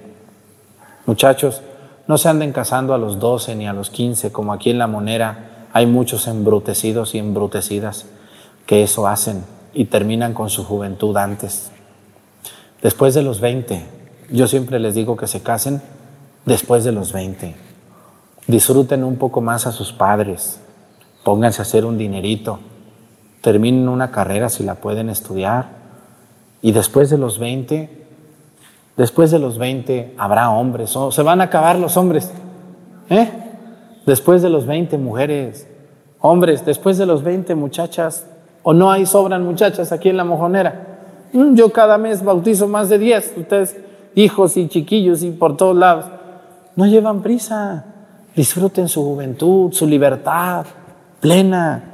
Muchachos, 1.07 1.63
no 2.07 2.19
se 2.19 2.29
anden 2.29 2.53
casando 2.53 2.95
a 2.95 2.99
los 2.99 3.19
12 3.19 3.55
ni 3.55 3.69
a 3.69 3.73
los 3.73 3.91
15, 3.91 4.33
como 4.33 4.53
aquí 4.53 4.71
en 4.71 4.79
La 4.79 4.87
Monera 4.87 5.69
hay 5.73 5.87
muchos 5.87 6.27
embrutecidos 6.27 7.15
y 7.15 7.19
embrutecidas 7.19 8.07
que 8.67 8.83
eso 8.83 9.07
hacen 9.07 9.45
y 9.73 9.85
terminan 9.85 10.35
con 10.35 10.51
su 10.51 10.65
juventud 10.65 11.17
antes. 11.17 11.71
Después 12.83 13.15
de 13.15 13.23
los 13.23 13.41
20, 13.41 13.85
yo 14.31 14.47
siempre 14.47 14.79
les 14.79 14.95
digo 14.95 15.17
que 15.17 15.27
se 15.27 15.43
casen 15.43 15.83
después 16.47 16.83
de 16.85 16.93
los 16.93 17.13
20. 17.13 17.55
Disfruten 18.47 19.05
un 19.05 19.17
poco 19.17 19.41
más 19.41 19.67
a 19.67 19.73
sus 19.73 19.93
padres, 19.93 20.61
pónganse 21.23 21.61
a 21.61 21.63
hacer 21.63 21.85
un 21.85 21.99
dinerito, 21.99 22.59
terminen 23.43 23.89
una 23.89 24.11
carrera 24.11 24.49
si 24.49 24.65
la 24.65 24.77
pueden 24.77 25.11
estudiar. 25.11 25.81
Y 26.63 26.73
después 26.73 27.11
de 27.11 27.19
los 27.19 27.39
20, 27.39 27.91
después 28.97 29.31
de 29.31 29.39
los 29.39 29.59
20 29.59 30.15
habrá 30.17 30.51
hombres, 30.51 30.97
se 31.11 31.23
van 31.23 31.41
a 31.41 31.45
acabar 31.45 31.79
los 31.79 31.97
hombres, 31.97 32.31
¿eh? 33.11 33.31
Después 34.07 34.41
de 34.41 34.49
los 34.49 34.67
20 34.67 34.97
mujeres, 34.97 35.69
hombres, 36.21 36.65
después 36.65 36.97
de 36.97 37.07
los 37.07 37.23
20 37.23 37.55
muchachas, 37.55 38.27
o 38.63 38.73
no 38.73 38.91
hay 38.91 39.05
sobran 39.05 39.45
muchachas 39.45 39.93
aquí 39.93 40.09
en 40.09 40.17
la 40.17 40.25
mojonera. 40.25 40.90
Mm, 41.33 41.55
yo 41.55 41.71
cada 41.73 41.99
mes 41.99 42.23
bautizo 42.25 42.67
más 42.67 42.89
de 42.89 42.99
10, 42.99 43.35
ustedes, 43.37 43.77
hijos 44.15 44.57
y 44.57 44.69
chiquillos 44.69 45.23
y 45.23 45.31
por 45.31 45.57
todos 45.57 45.77
lados. 45.77 46.07
No 46.77 46.87
llevan 46.87 47.23
prisa, 47.23 47.85
disfruten 48.35 48.89
su 48.89 49.03
juventud, 49.03 49.73
su 49.73 49.87
libertad 49.87 50.67
plena. 51.21 51.85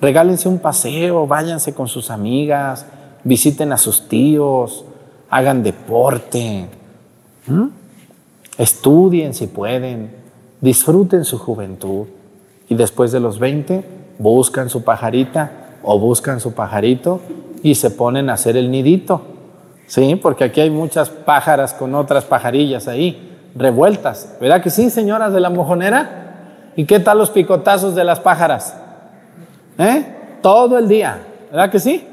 Regálense 0.00 0.48
un 0.48 0.58
paseo, 0.58 1.26
váyanse 1.26 1.72
con 1.72 1.88
sus 1.88 2.10
amigas, 2.10 2.84
visiten 3.22 3.72
a 3.72 3.78
sus 3.78 4.08
tíos, 4.08 4.84
hagan 5.30 5.62
deporte, 5.62 6.66
estudien 8.58 9.32
si 9.32 9.46
pueden, 9.46 10.14
disfruten 10.60 11.24
su 11.24 11.38
juventud. 11.38 12.06
Y 12.68 12.74
después 12.74 13.12
de 13.12 13.20
los 13.20 13.38
20 13.38 13.84
buscan 14.18 14.68
su 14.68 14.84
pajarita 14.84 15.78
o 15.82 15.98
buscan 15.98 16.40
su 16.40 16.52
pajarito 16.52 17.20
y 17.64 17.74
se 17.74 17.90
ponen 17.90 18.28
a 18.28 18.34
hacer 18.34 18.58
el 18.58 18.70
nidito. 18.70 19.22
Sí, 19.86 20.16
porque 20.16 20.44
aquí 20.44 20.60
hay 20.60 20.70
muchas 20.70 21.08
pájaras 21.08 21.72
con 21.72 21.94
otras 21.94 22.24
pajarillas 22.24 22.86
ahí, 22.88 23.36
revueltas. 23.56 24.36
¿Verdad 24.38 24.62
que 24.62 24.68
sí, 24.68 24.90
señoras 24.90 25.32
de 25.32 25.40
la 25.40 25.48
mojonera? 25.48 26.72
¿Y 26.76 26.84
qué 26.84 27.00
tal 27.00 27.16
los 27.16 27.30
picotazos 27.30 27.94
de 27.94 28.04
las 28.04 28.20
pájaras? 28.20 28.76
¿Eh? 29.78 30.04
Todo 30.42 30.76
el 30.76 30.88
día. 30.88 31.22
¿Verdad 31.50 31.70
que 31.70 31.80
sí? 31.80 32.06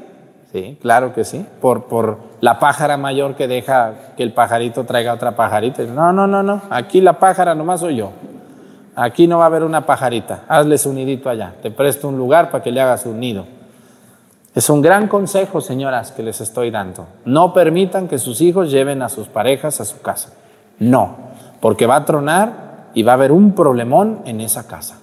Sí, 0.54 0.78
claro 0.82 1.14
que 1.14 1.26
sí. 1.26 1.46
Por, 1.60 1.84
por 1.84 2.20
la 2.40 2.58
pájara 2.58 2.96
mayor 2.96 3.36
que 3.36 3.50
deja 3.50 4.14
que 4.16 4.24
el 4.24 4.32
pajarito 4.32 4.86
traiga 4.86 5.14
otra 5.14 5.36
pajarita. 5.36 5.84
No, 5.84 6.14
no, 6.14 6.28
no, 6.28 6.42
no. 6.42 6.62
Aquí 6.70 7.02
la 7.02 7.20
pájara 7.20 7.56
nomás 7.56 7.82
soy 7.82 7.98
yo. 7.98 8.12
Aquí 8.96 9.28
no 9.28 9.40
va 9.40 9.44
a 9.44 9.48
haber 9.48 9.64
una 9.64 9.86
pajarita. 9.86 10.46
Hazle 10.48 10.78
su 10.78 10.94
nidito 10.94 11.30
allá. 11.30 11.56
Te 11.62 11.72
presto 11.72 12.08
un 12.08 12.18
lugar 12.18 12.52
para 12.52 12.64
que 12.64 12.72
le 12.72 12.80
hagas 12.80 13.06
un 13.06 13.20
nido. 13.20 13.46
Es 14.54 14.70
un 14.70 14.82
gran 14.82 15.08
consejo, 15.08 15.62
señoras, 15.62 16.12
que 16.12 16.24
les 16.24 16.42
estoy 16.42 16.72
dando. 16.72 17.08
No 17.24 17.54
permitan 17.54 18.10
que 18.10 18.18
sus 18.18 18.42
hijos 18.42 18.70
lleven 18.70 19.02
a 19.02 19.10
sus 19.10 19.28
parejas 19.28 19.80
a 19.80 19.86
su 19.86 20.02
casa. 20.02 20.34
No, 20.80 21.16
porque 21.62 21.86
va 21.86 21.96
a 21.98 22.06
tronar 22.06 22.90
y 22.94 23.04
va 23.04 23.14
a 23.14 23.16
haber 23.16 23.32
un 23.32 23.54
problemón 23.56 24.22
en 24.26 24.42
esa 24.42 24.68
casa. 24.68 25.00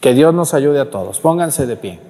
Que 0.00 0.14
Dios 0.14 0.32
nos 0.32 0.54
ayude 0.54 0.80
a 0.80 0.90
todos. 0.90 1.18
Pónganse 1.18 1.66
de 1.66 1.76
pie. 1.76 2.00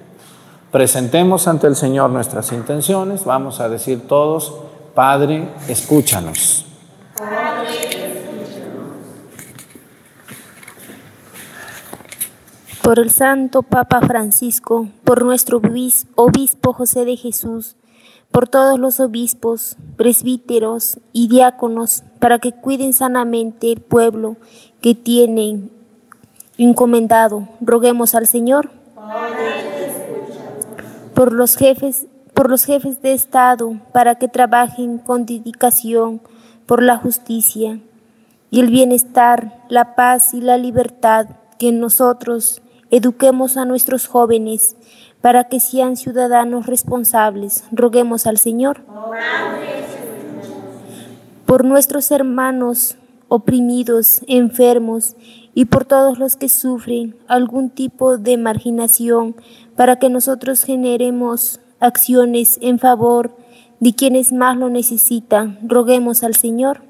Presentemos 0.71 1.47
ante 1.47 1.67
el 1.67 1.75
Señor 1.75 2.09
nuestras 2.11 2.51
intenciones. 2.51 3.25
Vamos 3.25 3.59
a 3.59 3.69
decir 3.69 4.07
todos, 4.07 4.53
Padre, 4.93 5.49
escúchanos. 5.67 6.65
Por 12.83 12.99
el 12.99 13.11
Santo 13.11 13.63
Papa 13.63 14.01
Francisco, 14.01 14.89
por 15.05 15.23
nuestro 15.23 15.61
obispo 16.15 16.73
José 16.73 17.05
de 17.05 17.15
Jesús, 17.15 17.77
por 18.29 18.49
todos 18.49 18.77
los 18.77 18.99
obispos, 18.99 19.77
presbíteros 19.95 20.99
y 21.13 21.29
diáconos, 21.29 22.03
para 22.19 22.39
que 22.39 22.51
cuiden 22.51 22.91
sanamente 22.91 23.71
el 23.71 23.79
pueblo 23.79 24.35
que 24.81 24.95
tienen 24.95 25.71
encomendado. 26.57 27.47
Roguemos 27.61 28.15
al 28.15 28.27
Señor. 28.27 28.69
Por 31.15 31.31
los 31.31 31.55
jefes, 31.55 32.07
por 32.33 32.49
los 32.49 32.65
jefes 32.65 33.01
de 33.01 33.13
Estado, 33.13 33.79
para 33.93 34.15
que 34.15 34.27
trabajen 34.27 34.97
con 34.97 35.25
dedicación 35.25 36.21
por 36.65 36.83
la 36.83 36.97
justicia 36.97 37.79
y 38.51 38.59
el 38.59 38.69
bienestar, 38.69 39.63
la 39.69 39.95
paz 39.95 40.33
y 40.33 40.41
la 40.41 40.57
libertad 40.57 41.27
que 41.57 41.71
nosotros 41.71 42.61
Eduquemos 42.95 43.57
a 43.57 43.65
nuestros 43.65 44.05
jóvenes 44.05 44.75
para 45.19 45.45
que 45.45 45.59
sean 45.59 45.97
ciudadanos 45.97 46.67
responsables. 46.67 47.63
Roguemos 47.71 48.27
al 48.27 48.37
Señor. 48.37 48.81
Por 51.47 51.65
nuestros 51.65 52.11
hermanos 52.11 52.95
oprimidos, 53.29 54.21
enfermos 54.27 55.15
y 55.55 55.65
por 55.65 55.85
todos 55.85 56.19
los 56.19 56.35
que 56.35 56.49
sufren 56.49 57.15
algún 57.27 57.71
tipo 57.71 58.19
de 58.19 58.37
marginación, 58.37 59.35
para 59.75 59.97
que 59.97 60.11
nosotros 60.11 60.63
generemos 60.63 61.61
acciones 61.79 62.59
en 62.61 62.77
favor 62.77 63.35
de 63.79 63.95
quienes 63.95 64.31
más 64.31 64.55
lo 64.55 64.69
necesitan. 64.69 65.57
Roguemos 65.67 66.21
al 66.21 66.35
Señor. 66.35 66.83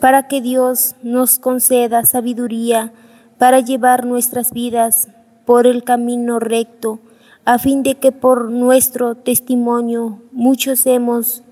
para 0.00 0.26
que 0.26 0.40
Dios 0.40 0.94
nos 1.02 1.38
conceda 1.38 2.06
sabiduría 2.06 2.94
para 3.38 3.60
llevar 3.60 4.04
nuestras 4.04 4.52
vidas 4.52 5.08
por 5.46 5.66
el 5.66 5.84
camino 5.84 6.40
recto, 6.40 6.98
a 7.44 7.58
fin 7.58 7.82
de 7.82 7.94
que 7.94 8.12
por 8.12 8.50
nuestro 8.50 9.14
testimonio 9.14 10.20
muchos 10.32 10.84
hemos, 10.84 11.42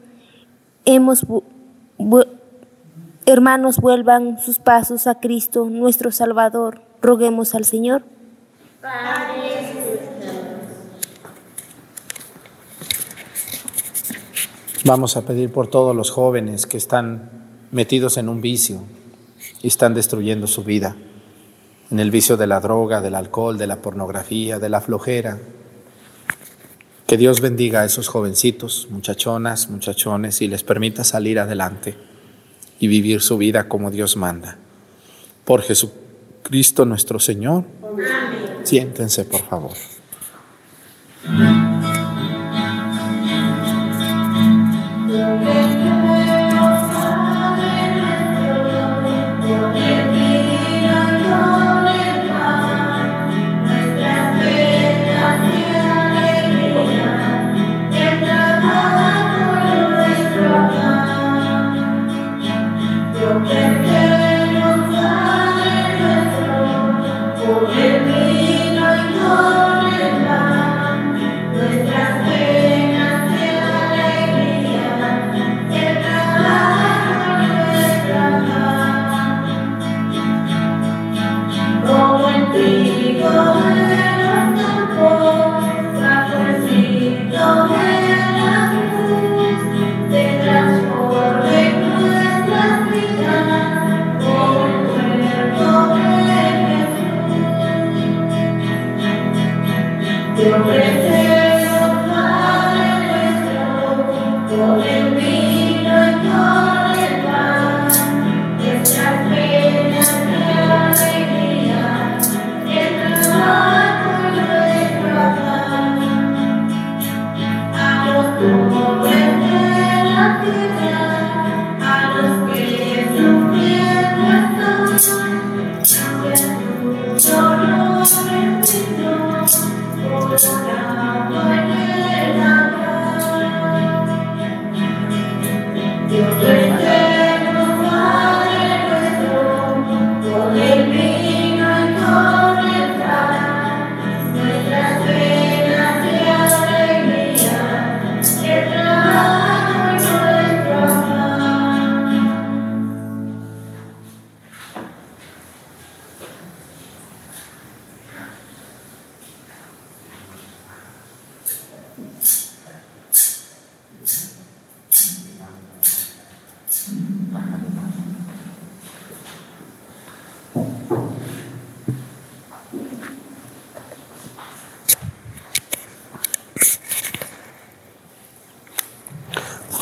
hermanos 3.25 3.79
vuelvan 3.79 4.39
sus 4.39 4.59
pasos 4.59 5.07
a 5.07 5.15
Cristo, 5.21 5.71
nuestro 5.71 6.11
Salvador. 6.11 6.83
Roguemos 7.01 7.55
al 7.55 7.65
Señor. 7.65 8.03
Vamos 14.85 15.17
a 15.17 15.23
pedir 15.23 15.51
por 15.51 15.69
todos 15.69 15.97
los 15.97 16.11
jóvenes 16.11 16.67
que 16.67 16.77
están 16.77 17.31
metidos 17.71 18.19
en 18.19 18.29
un 18.29 18.41
vicio 18.41 18.83
y 19.63 19.69
están 19.69 19.95
destruyendo 19.95 20.47
su 20.47 20.63
vida 20.63 20.95
en 21.91 22.01
el 22.01 22.11
vicio 22.11 22.37
de 22.37 22.47
la 22.47 22.61
droga, 22.61 23.01
del 23.01 23.15
alcohol, 23.15 23.59
de 23.59 23.67
la 23.67 23.81
pornografía, 23.81 24.59
de 24.59 24.69
la 24.69 24.81
flojera. 24.81 25.39
Que 27.07 27.17
Dios 27.17 27.41
bendiga 27.41 27.83
a 27.83 27.85
esos 27.85 28.09
jovencitos, 28.09 28.89
muchachonas, 28.91 29.71
muchachones 29.71 30.43
y 30.43 30.49
les 30.49 30.65
permita 30.65 31.05
salir 31.05 31.39
adelante 31.39 31.97
y 32.81 32.89
vivir 32.89 33.21
su 33.21 33.39
vida 33.39 33.69
como 33.69 33.91
Dios 33.91 34.17
manda. 34.17 34.59
Por 35.45 35.63
Jesucristo 35.63 36.85
nuestro 36.85 37.21
Señor. 37.21 37.65
Siéntense, 38.65 39.25
por 39.25 39.43
favor. 39.43 39.73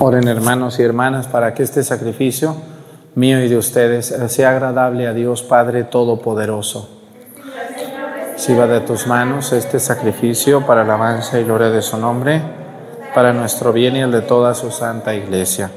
Oren 0.06 0.28
hermanos 0.28 0.78
y 0.78 0.82
hermanas 0.82 1.28
para 1.28 1.54
que 1.54 1.62
este 1.62 1.82
sacrificio 1.82 2.54
mío 3.14 3.42
y 3.42 3.48
de 3.48 3.56
ustedes 3.56 4.14
sea 4.28 4.50
agradable 4.50 5.06
a 5.06 5.14
Dios 5.14 5.42
Padre 5.42 5.84
Todopoderoso. 5.84 6.90
Va 8.50 8.66
de 8.66 8.80
tus 8.80 9.06
manos 9.06 9.54
este 9.54 9.80
sacrificio 9.80 10.66
para 10.66 10.82
alabanza 10.82 11.40
y 11.40 11.44
gloria 11.44 11.70
de 11.70 11.80
su 11.80 11.96
nombre, 11.96 12.42
para 13.14 13.32
nuestro 13.32 13.72
bien 13.72 13.96
y 13.96 14.00
el 14.00 14.12
de 14.12 14.20
toda 14.20 14.54
su 14.54 14.70
santa 14.70 15.14
iglesia. 15.14 15.70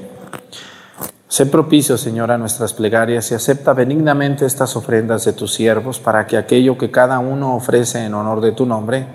Sé 1.30 1.46
propicio, 1.46 1.98
Señor, 1.98 2.30
a 2.30 2.38
nuestras 2.38 2.74
plegarias 2.74 3.32
y 3.32 3.36
acepta 3.36 3.72
benignamente 3.72 4.46
estas 4.46 4.76
ofrendas 4.76 5.24
de 5.24 5.32
tus 5.32 5.54
siervos 5.54 6.02
para 6.02 6.28
que 6.28 6.36
aquello 6.36 6.78
que 6.78 6.92
cada 6.92 7.20
uno 7.20 7.56
ofrece 7.56 8.04
en 8.04 8.14
honor 8.14 8.42
de 8.42 8.52
tu 8.52 8.66
nombre, 8.66 9.08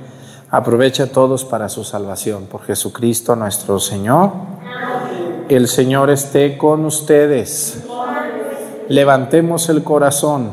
aproveche 0.53 1.03
a 1.03 1.11
todos 1.11 1.47
para 1.47 1.69
su 1.71 1.83
salvación. 1.83 2.45
Por 2.45 2.63
Jesucristo 2.63 3.35
nuestro 3.35 3.81
Señor. 3.81 4.31
El 5.49 5.67
Señor 5.67 6.11
esté 6.11 6.59
con 6.59 6.85
ustedes. 6.85 7.83
Levantemos 8.89 9.69
el 9.71 9.83
corazón. 9.83 10.53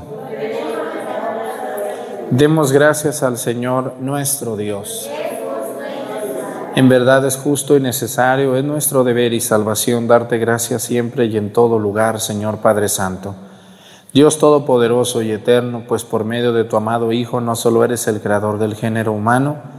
Demos 2.32 2.72
gracias 2.72 3.24
al 3.24 3.38
Señor 3.38 3.96
nuestro 4.00 4.56
Dios. 4.56 5.10
En 6.76 6.88
verdad 6.88 7.26
es 7.26 7.36
justo 7.36 7.76
y 7.76 7.82
necesario, 7.82 8.56
es 8.56 8.64
nuestro 8.64 9.04
deber 9.04 9.34
y 9.34 9.42
salvación 9.42 10.08
darte 10.08 10.38
gracias 10.38 10.84
siempre 10.84 11.26
y 11.26 11.36
en 11.36 11.52
todo 11.52 11.78
lugar, 11.78 12.22
Señor 12.22 12.60
Padre 12.60 12.88
Santo. 12.88 13.36
Dios 14.14 14.38
Todopoderoso 14.38 15.22
y 15.22 15.32
Eterno, 15.32 15.84
pues 15.88 16.06
por 16.06 16.24
medio 16.24 16.54
de 16.54 16.64
tu 16.64 16.78
amado 16.78 17.12
Hijo 17.12 17.42
no 17.42 17.56
solo 17.56 17.84
eres 17.84 18.08
el 18.08 18.22
creador 18.22 18.60
del 18.60 18.76
género 18.76 19.12
humano, 19.12 19.79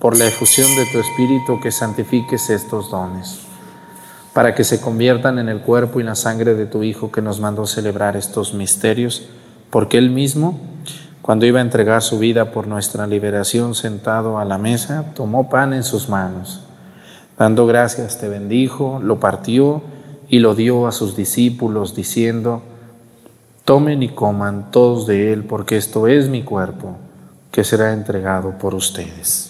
por 0.00 0.16
la 0.16 0.26
efusión 0.26 0.74
de 0.76 0.86
tu 0.86 0.98
Espíritu 0.98 1.60
que 1.60 1.70
santifiques 1.70 2.48
estos 2.48 2.90
dones, 2.90 3.40
para 4.32 4.54
que 4.54 4.64
se 4.64 4.80
conviertan 4.80 5.38
en 5.38 5.50
el 5.50 5.60
cuerpo 5.60 6.00
y 6.00 6.04
la 6.04 6.14
sangre 6.14 6.54
de 6.54 6.64
tu 6.64 6.82
Hijo 6.82 7.12
que 7.12 7.20
nos 7.20 7.38
mandó 7.38 7.66
celebrar 7.66 8.16
estos 8.16 8.54
misterios, 8.54 9.28
porque 9.68 9.98
Él 9.98 10.08
mismo, 10.08 10.58
cuando 11.20 11.44
iba 11.44 11.58
a 11.58 11.62
entregar 11.62 12.00
su 12.00 12.18
vida 12.18 12.50
por 12.50 12.66
nuestra 12.66 13.06
liberación 13.06 13.74
sentado 13.74 14.38
a 14.38 14.46
la 14.46 14.56
mesa, 14.56 15.12
tomó 15.14 15.50
pan 15.50 15.74
en 15.74 15.84
sus 15.84 16.08
manos. 16.08 16.62
Dando 17.38 17.66
gracias 17.66 18.18
te 18.18 18.28
bendijo, 18.28 19.00
lo 19.02 19.20
partió 19.20 19.82
y 20.30 20.38
lo 20.38 20.54
dio 20.54 20.86
a 20.86 20.92
sus 20.92 21.14
discípulos, 21.14 21.94
diciendo, 21.94 22.62
Tomen 23.66 24.02
y 24.02 24.08
coman 24.08 24.70
todos 24.70 25.06
de 25.06 25.34
él, 25.34 25.44
porque 25.44 25.76
esto 25.76 26.08
es 26.08 26.30
mi 26.30 26.42
cuerpo, 26.42 26.96
que 27.52 27.64
será 27.64 27.92
entregado 27.92 28.56
por 28.58 28.74
ustedes. 28.74 29.49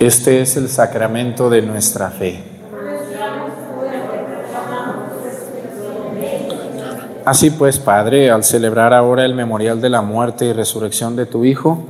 Este 0.00 0.40
es 0.40 0.56
el 0.56 0.70
sacramento 0.70 1.50
de 1.50 1.60
nuestra 1.60 2.08
fe. 2.08 2.42
Así 7.26 7.50
pues, 7.50 7.78
Padre, 7.78 8.30
al 8.30 8.42
celebrar 8.42 8.94
ahora 8.94 9.26
el 9.26 9.34
memorial 9.34 9.82
de 9.82 9.90
la 9.90 10.00
muerte 10.00 10.46
y 10.46 10.54
resurrección 10.54 11.16
de 11.16 11.26
tu 11.26 11.44
Hijo, 11.44 11.84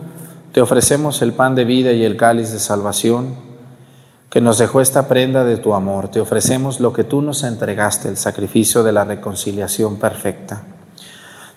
te 0.50 0.60
ofrecemos 0.60 1.22
el 1.22 1.34
pan 1.34 1.54
de 1.54 1.64
vida 1.64 1.92
y 1.92 2.02
el 2.02 2.16
cáliz 2.16 2.50
de 2.50 2.58
salvación 2.58 3.36
que 4.28 4.40
nos 4.40 4.58
dejó 4.58 4.80
esta 4.80 5.06
prenda 5.06 5.44
de 5.44 5.58
tu 5.58 5.72
amor. 5.72 6.08
Te 6.08 6.18
ofrecemos 6.18 6.80
lo 6.80 6.92
que 6.92 7.04
tú 7.04 7.22
nos 7.22 7.44
entregaste, 7.44 8.08
el 8.08 8.16
sacrificio 8.16 8.82
de 8.82 8.90
la 8.90 9.04
reconciliación 9.04 10.00
perfecta. 10.00 10.64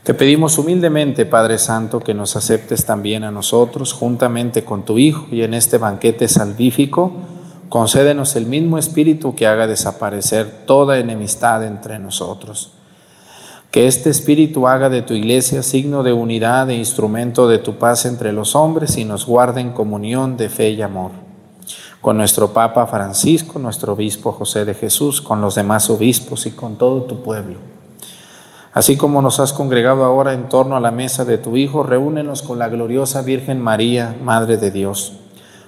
Te 0.04 0.14
pedimos 0.14 0.58
humildemente, 0.58 1.26
Padre 1.26 1.58
Santo, 1.58 2.02
que 2.02 2.14
nos 2.14 2.36
aceptes 2.36 2.84
también 2.84 3.24
a 3.24 3.32
nosotros, 3.32 3.94
juntamente 3.94 4.66
con 4.66 4.84
tu 4.84 4.98
Hijo, 4.98 5.28
y 5.32 5.44
en 5.44 5.54
este 5.54 5.78
banquete 5.78 6.28
salvífico, 6.28 7.14
concédenos 7.70 8.36
el 8.36 8.46
mismo 8.46 8.78
espíritu 8.78 9.34
que 9.34 9.48
haga 9.48 9.66
desaparecer 9.66 10.66
toda 10.66 11.00
enemistad 11.00 11.66
entre 11.66 12.00
nosotros. 12.00 12.74
Que 13.72 13.88
este 13.88 14.10
espíritu 14.10 14.68
haga 14.68 14.90
de 14.90 15.04
tu 15.04 15.14
iglesia 15.14 15.64
signo 15.64 16.04
de 16.04 16.12
unidad 16.12 16.70
e 16.70 16.76
instrumento 16.76 17.48
de 17.48 17.60
tu 17.60 17.76
paz 17.76 18.06
entre 18.06 18.34
los 18.34 18.58
hombres 18.58 18.98
y 18.98 19.06
nos 19.06 19.26
guarde 19.26 19.62
en 19.62 19.72
comunión 19.72 20.36
de 20.36 20.50
fe 20.50 20.72
y 20.72 20.82
amor. 20.82 21.12
Con 22.02 22.18
nuestro 22.18 22.52
Papa 22.52 22.88
Francisco, 22.88 23.58
nuestro 23.58 23.94
obispo 23.94 24.34
José 24.34 24.66
de 24.66 24.74
Jesús, 24.74 25.22
con 25.22 25.40
los 25.40 25.56
demás 25.56 25.90
obispos 25.90 26.46
y 26.46 26.52
con 26.52 26.76
todo 26.76 27.04
tu 27.04 27.24
pueblo 27.24 27.73
Así 28.74 28.98
como 28.98 29.22
nos 29.22 29.40
has 29.40 29.54
congregado 29.54 30.04
ahora 30.04 30.34
en 30.34 30.50
torno 30.50 30.76
a 30.76 30.80
la 30.80 30.90
mesa 30.90 31.26
de 31.26 31.38
tu 31.38 31.58
Hijo, 31.58 31.84
reúnenos 31.84 32.42
con 32.42 32.58
la 32.58 32.70
gloriosa 32.70 33.22
Virgen 33.22 33.62
María, 33.62 34.16
Madre 34.24 34.58
de 34.58 34.72
Dios, 34.72 35.14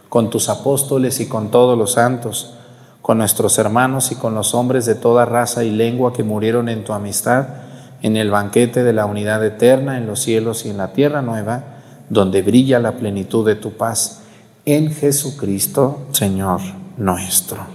con 0.09 0.31
tus 0.31 0.49
apóstoles 0.49 1.19
y 1.19 1.27
con 1.27 1.51
todos 1.51 1.77
los 1.77 1.93
santos, 1.93 2.55
con 3.03 3.19
nuestros 3.19 3.59
hermanos 3.59 4.11
y 4.11 4.15
con 4.15 4.33
los 4.33 4.55
hombres 4.55 4.87
de 4.87 4.95
toda 4.95 5.25
raza 5.25 5.63
y 5.63 5.69
lengua 5.69 6.13
que 6.13 6.23
murieron 6.23 6.67
en 6.67 6.83
tu 6.83 6.93
amistad, 6.93 7.47
en 8.01 8.17
el 8.17 8.31
banquete 8.31 8.83
de 8.83 8.93
la 8.93 9.05
unidad 9.05 9.45
eterna 9.45 9.99
en 9.99 10.07
los 10.07 10.21
cielos 10.21 10.65
y 10.65 10.71
en 10.71 10.77
la 10.77 10.91
tierra 10.91 11.21
nueva, 11.21 11.63
donde 12.09 12.41
brilla 12.41 12.79
la 12.79 12.93
plenitud 12.93 13.45
de 13.45 13.55
tu 13.55 13.73
paz, 13.73 14.21
en 14.65 14.91
Jesucristo, 14.91 16.07
Señor 16.11 16.61
nuestro. 16.97 17.74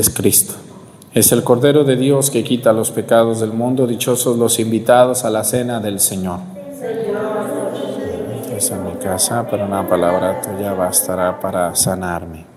Es 0.00 0.10
Cristo. 0.10 0.54
Es 1.12 1.32
el 1.32 1.44
Cordero 1.44 1.84
de 1.84 1.96
Dios 1.96 2.30
que 2.30 2.42
quita 2.42 2.72
los 2.72 2.90
pecados 2.90 3.40
del 3.40 3.52
mundo. 3.52 3.86
Dichosos 3.86 4.38
los 4.38 4.58
invitados 4.58 5.24
a 5.24 5.30
la 5.30 5.44
cena 5.44 5.80
del 5.80 6.00
Señor. 6.00 6.40
Es 8.56 8.70
en 8.70 8.84
mi 8.84 8.92
casa, 8.92 9.46
pero 9.50 9.64
una 9.64 9.88
palabra 9.88 10.40
tuya 10.40 10.72
bastará 10.72 11.38
para 11.40 11.74
sanarme. 11.74 12.49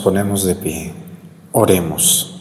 Ponemos 0.00 0.44
de 0.44 0.54
pie. 0.54 0.92
Oremos. 1.52 2.40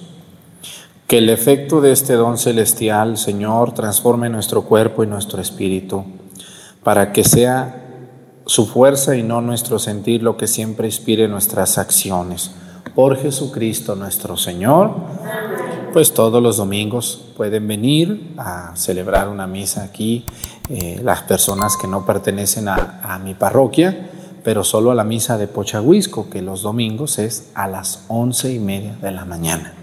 Que 1.07 1.17
el 1.19 1.29
efecto 1.29 1.81
de 1.81 1.91
este 1.91 2.13
don 2.13 2.37
celestial, 2.37 3.17
Señor, 3.17 3.73
transforme 3.73 4.29
nuestro 4.29 4.63
cuerpo 4.63 5.03
y 5.03 5.07
nuestro 5.07 5.41
espíritu, 5.41 6.03
para 6.83 7.11
que 7.11 7.23
sea 7.23 7.85
su 8.45 8.65
fuerza 8.65 9.15
y 9.15 9.23
no 9.23 9.41
nuestro 9.41 9.79
sentir 9.79 10.23
lo 10.23 10.37
que 10.37 10.47
siempre 10.47 10.87
inspire 10.87 11.27
nuestras 11.27 11.77
acciones. 11.77 12.51
Por 12.95 13.17
Jesucristo 13.17 13.95
nuestro 13.95 14.37
Señor, 14.37 14.93
pues 15.93 16.13
todos 16.13 16.41
los 16.41 16.57
domingos 16.57 17.21
pueden 17.37 17.67
venir 17.67 18.33
a 18.37 18.75
celebrar 18.75 19.29
una 19.29 19.47
misa 19.47 19.83
aquí 19.83 20.25
eh, 20.69 20.99
las 21.03 21.23
personas 21.23 21.77
que 21.77 21.87
no 21.87 22.05
pertenecen 22.05 22.67
a, 22.67 23.01
a 23.03 23.19
mi 23.19 23.33
parroquia 23.33 24.09
pero 24.43 24.63
solo 24.63 24.91
a 24.91 24.95
la 24.95 25.03
misa 25.03 25.37
de 25.37 25.47
Pochahuisco, 25.47 26.29
que 26.29 26.41
los 26.41 26.61
domingos 26.61 27.19
es 27.19 27.49
a 27.53 27.67
las 27.67 28.05
once 28.07 28.53
y 28.53 28.59
media 28.59 28.95
de 29.01 29.11
la 29.11 29.25
mañana. 29.25 29.73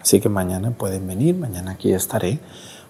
Así 0.00 0.20
que 0.20 0.28
mañana 0.28 0.70
pueden 0.70 1.06
venir, 1.06 1.34
mañana 1.34 1.72
aquí 1.72 1.92
estaré. 1.92 2.40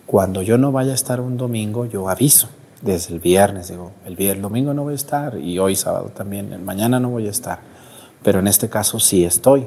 Cuando 0.06 0.42
yo 0.42 0.56
no 0.56 0.72
vaya 0.72 0.92
a 0.92 0.94
estar 0.94 1.20
un 1.20 1.36
domingo, 1.36 1.84
yo 1.84 2.08
aviso 2.08 2.48
desde 2.82 3.14
el 3.14 3.20
viernes, 3.20 3.68
digo, 3.68 3.92
el, 4.06 4.16
viernes, 4.16 4.42
domingo 4.42 4.72
no 4.72 4.84
voy 4.84 4.92
a 4.92 4.96
estar 4.96 5.38
y 5.38 5.58
hoy 5.58 5.74
sábado 5.74 6.12
también, 6.14 6.64
mañana 6.64 7.00
no 7.00 7.10
voy 7.10 7.26
a 7.26 7.30
estar, 7.30 7.60
pero 8.22 8.38
en 8.38 8.46
este 8.46 8.68
caso 8.68 9.00
sí 9.00 9.24
estoy. 9.24 9.66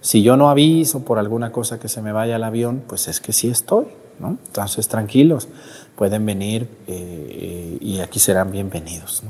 Si 0.00 0.22
yo 0.22 0.36
no 0.36 0.48
aviso 0.48 1.04
por 1.04 1.18
alguna 1.18 1.52
cosa 1.52 1.78
que 1.78 1.88
se 1.88 2.00
me 2.00 2.12
vaya 2.12 2.36
al 2.36 2.44
avión, 2.44 2.82
pues 2.86 3.08
es 3.08 3.20
que 3.20 3.32
sí 3.32 3.48
estoy, 3.48 3.86
¿no? 4.18 4.38
Entonces 4.46 4.88
tranquilos, 4.88 5.48
pueden 5.96 6.26
venir 6.26 6.68
eh, 6.86 7.78
y 7.80 8.00
aquí 8.00 8.20
serán 8.20 8.52
bienvenidos. 8.52 9.22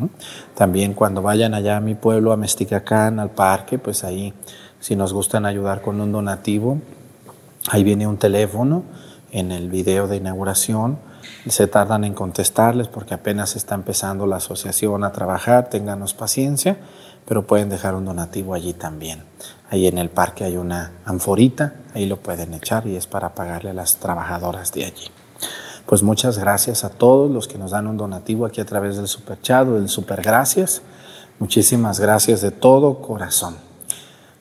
También 0.55 0.93
cuando 0.95 1.23
vayan 1.23 1.55
allá 1.55 1.77
a 1.77 1.81
mi 1.81 1.95
pueblo, 1.95 2.33
a 2.33 2.37
Mesticacán, 2.37 3.21
al 3.21 3.31
parque, 3.31 3.79
pues 3.79 4.05
ahí, 4.05 4.35
si 4.81 4.97
nos 4.97 5.13
gustan 5.13 5.47
ayudar 5.47 5.81
con 5.81 6.01
un 6.01 6.13
donativo, 6.13 6.79
ahí 7.71 7.85
viene 7.85 8.07
un 8.07 8.19
teléfono 8.19 8.83
en 9.31 9.53
el 9.53 9.71
video 9.71 10.09
de 10.09 10.17
inauguración. 10.17 10.99
Se 11.49 11.69
tardan 11.69 12.03
en 12.03 12.15
contestarles 12.15 12.89
porque 12.89 13.15
apenas 13.15 13.55
está 13.55 13.77
empezando 13.77 14.27
la 14.27 14.37
asociación 14.37 15.05
a 15.05 15.13
trabajar, 15.13 15.71
ténganos 15.71 16.15
paciencia, 16.15 16.77
pero 17.27 17.47
pueden 17.47 17.69
dejar 17.69 17.95
un 17.95 18.05
donativo 18.05 18.55
allí 18.55 18.73
también. 18.73 19.23
Ahí 19.71 19.87
en 19.87 19.99
el 19.99 20.11
parque 20.11 20.45
hay 20.45 20.57
una 20.57 20.93
anforita, 21.05 21.75
ahí 21.95 22.07
lo 22.07 22.17
pueden 22.17 22.55
echar 22.55 22.87
y 22.89 22.97
es 22.97 23.07
para 23.07 23.35
pagarle 23.35 23.71
a 23.71 23.75
las 23.75 23.97
trabajadoras 23.97 24.73
de 24.73 24.87
allí. 24.87 25.16
Pues 25.87 26.03
muchas 26.03 26.39
gracias 26.39 26.83
a 26.83 26.91
todos 26.91 27.31
los 27.31 27.47
que 27.47 27.59
nos 27.59 27.71
dan 27.71 27.87
un 27.87 27.97
donativo 27.97 28.45
aquí 28.45 28.61
a 28.61 28.67
través 28.67 28.97
del 28.97 29.07
Super 29.07 29.39
del 29.41 29.89
Super 29.89 30.21
Gracias. 30.21 30.83
Muchísimas 31.39 32.01
gracias 32.01 32.41
de 32.41 32.51
todo 32.51 32.99
corazón. 32.99 33.57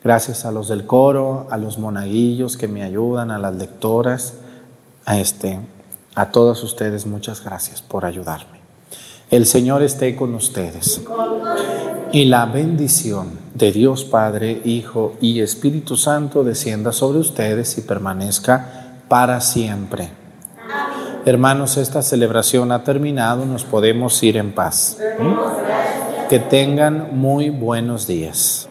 Gracias 0.04 0.46
a 0.46 0.52
los 0.52 0.68
del 0.68 0.86
coro, 0.86 1.48
a 1.52 1.58
los 1.58 1.78
monaguillos 1.78 2.58
que 2.58 2.68
me 2.68 2.84
ayudan, 2.84 3.32
a 3.32 3.38
las 3.38 3.56
lectoras, 3.56 4.34
a 5.06 5.20
este, 5.20 5.60
a 6.16 6.32
todos 6.32 6.64
ustedes 6.64 7.06
muchas 7.06 7.43
gracias 7.43 7.82
por 7.82 8.06
ayudarme. 8.06 8.60
El 9.30 9.46
Señor 9.46 9.84
esté 9.84 10.16
con 10.16 10.34
ustedes. 10.34 11.02
Y 12.12 12.26
la 12.26 12.46
bendición 12.46 13.39
de 13.54 13.72
Dios 13.72 14.06
Padre, 14.06 14.62
Hijo 14.64 15.14
y 15.22 15.41
Espíritu 15.41 15.98
Santo 15.98 16.43
descienda 16.43 16.91
sobre 16.91 17.20
ustedes 17.20 17.78
y 17.78 17.82
permanezca 17.82 19.00
para 19.10 19.41
siempre. 19.41 20.24
Hermanos, 21.26 21.78
esta 21.78 22.03
celebración 22.03 22.71
ha 22.71 22.84
terminado, 22.84 23.47
nos 23.47 23.63
podemos 23.63 24.21
ir 24.21 24.38
en 24.38 24.51
paz. 24.51 24.97
Que 26.30 26.38
tengan 26.38 27.09
muy 27.13 27.49
buenos 27.49 28.05
días. 28.05 28.69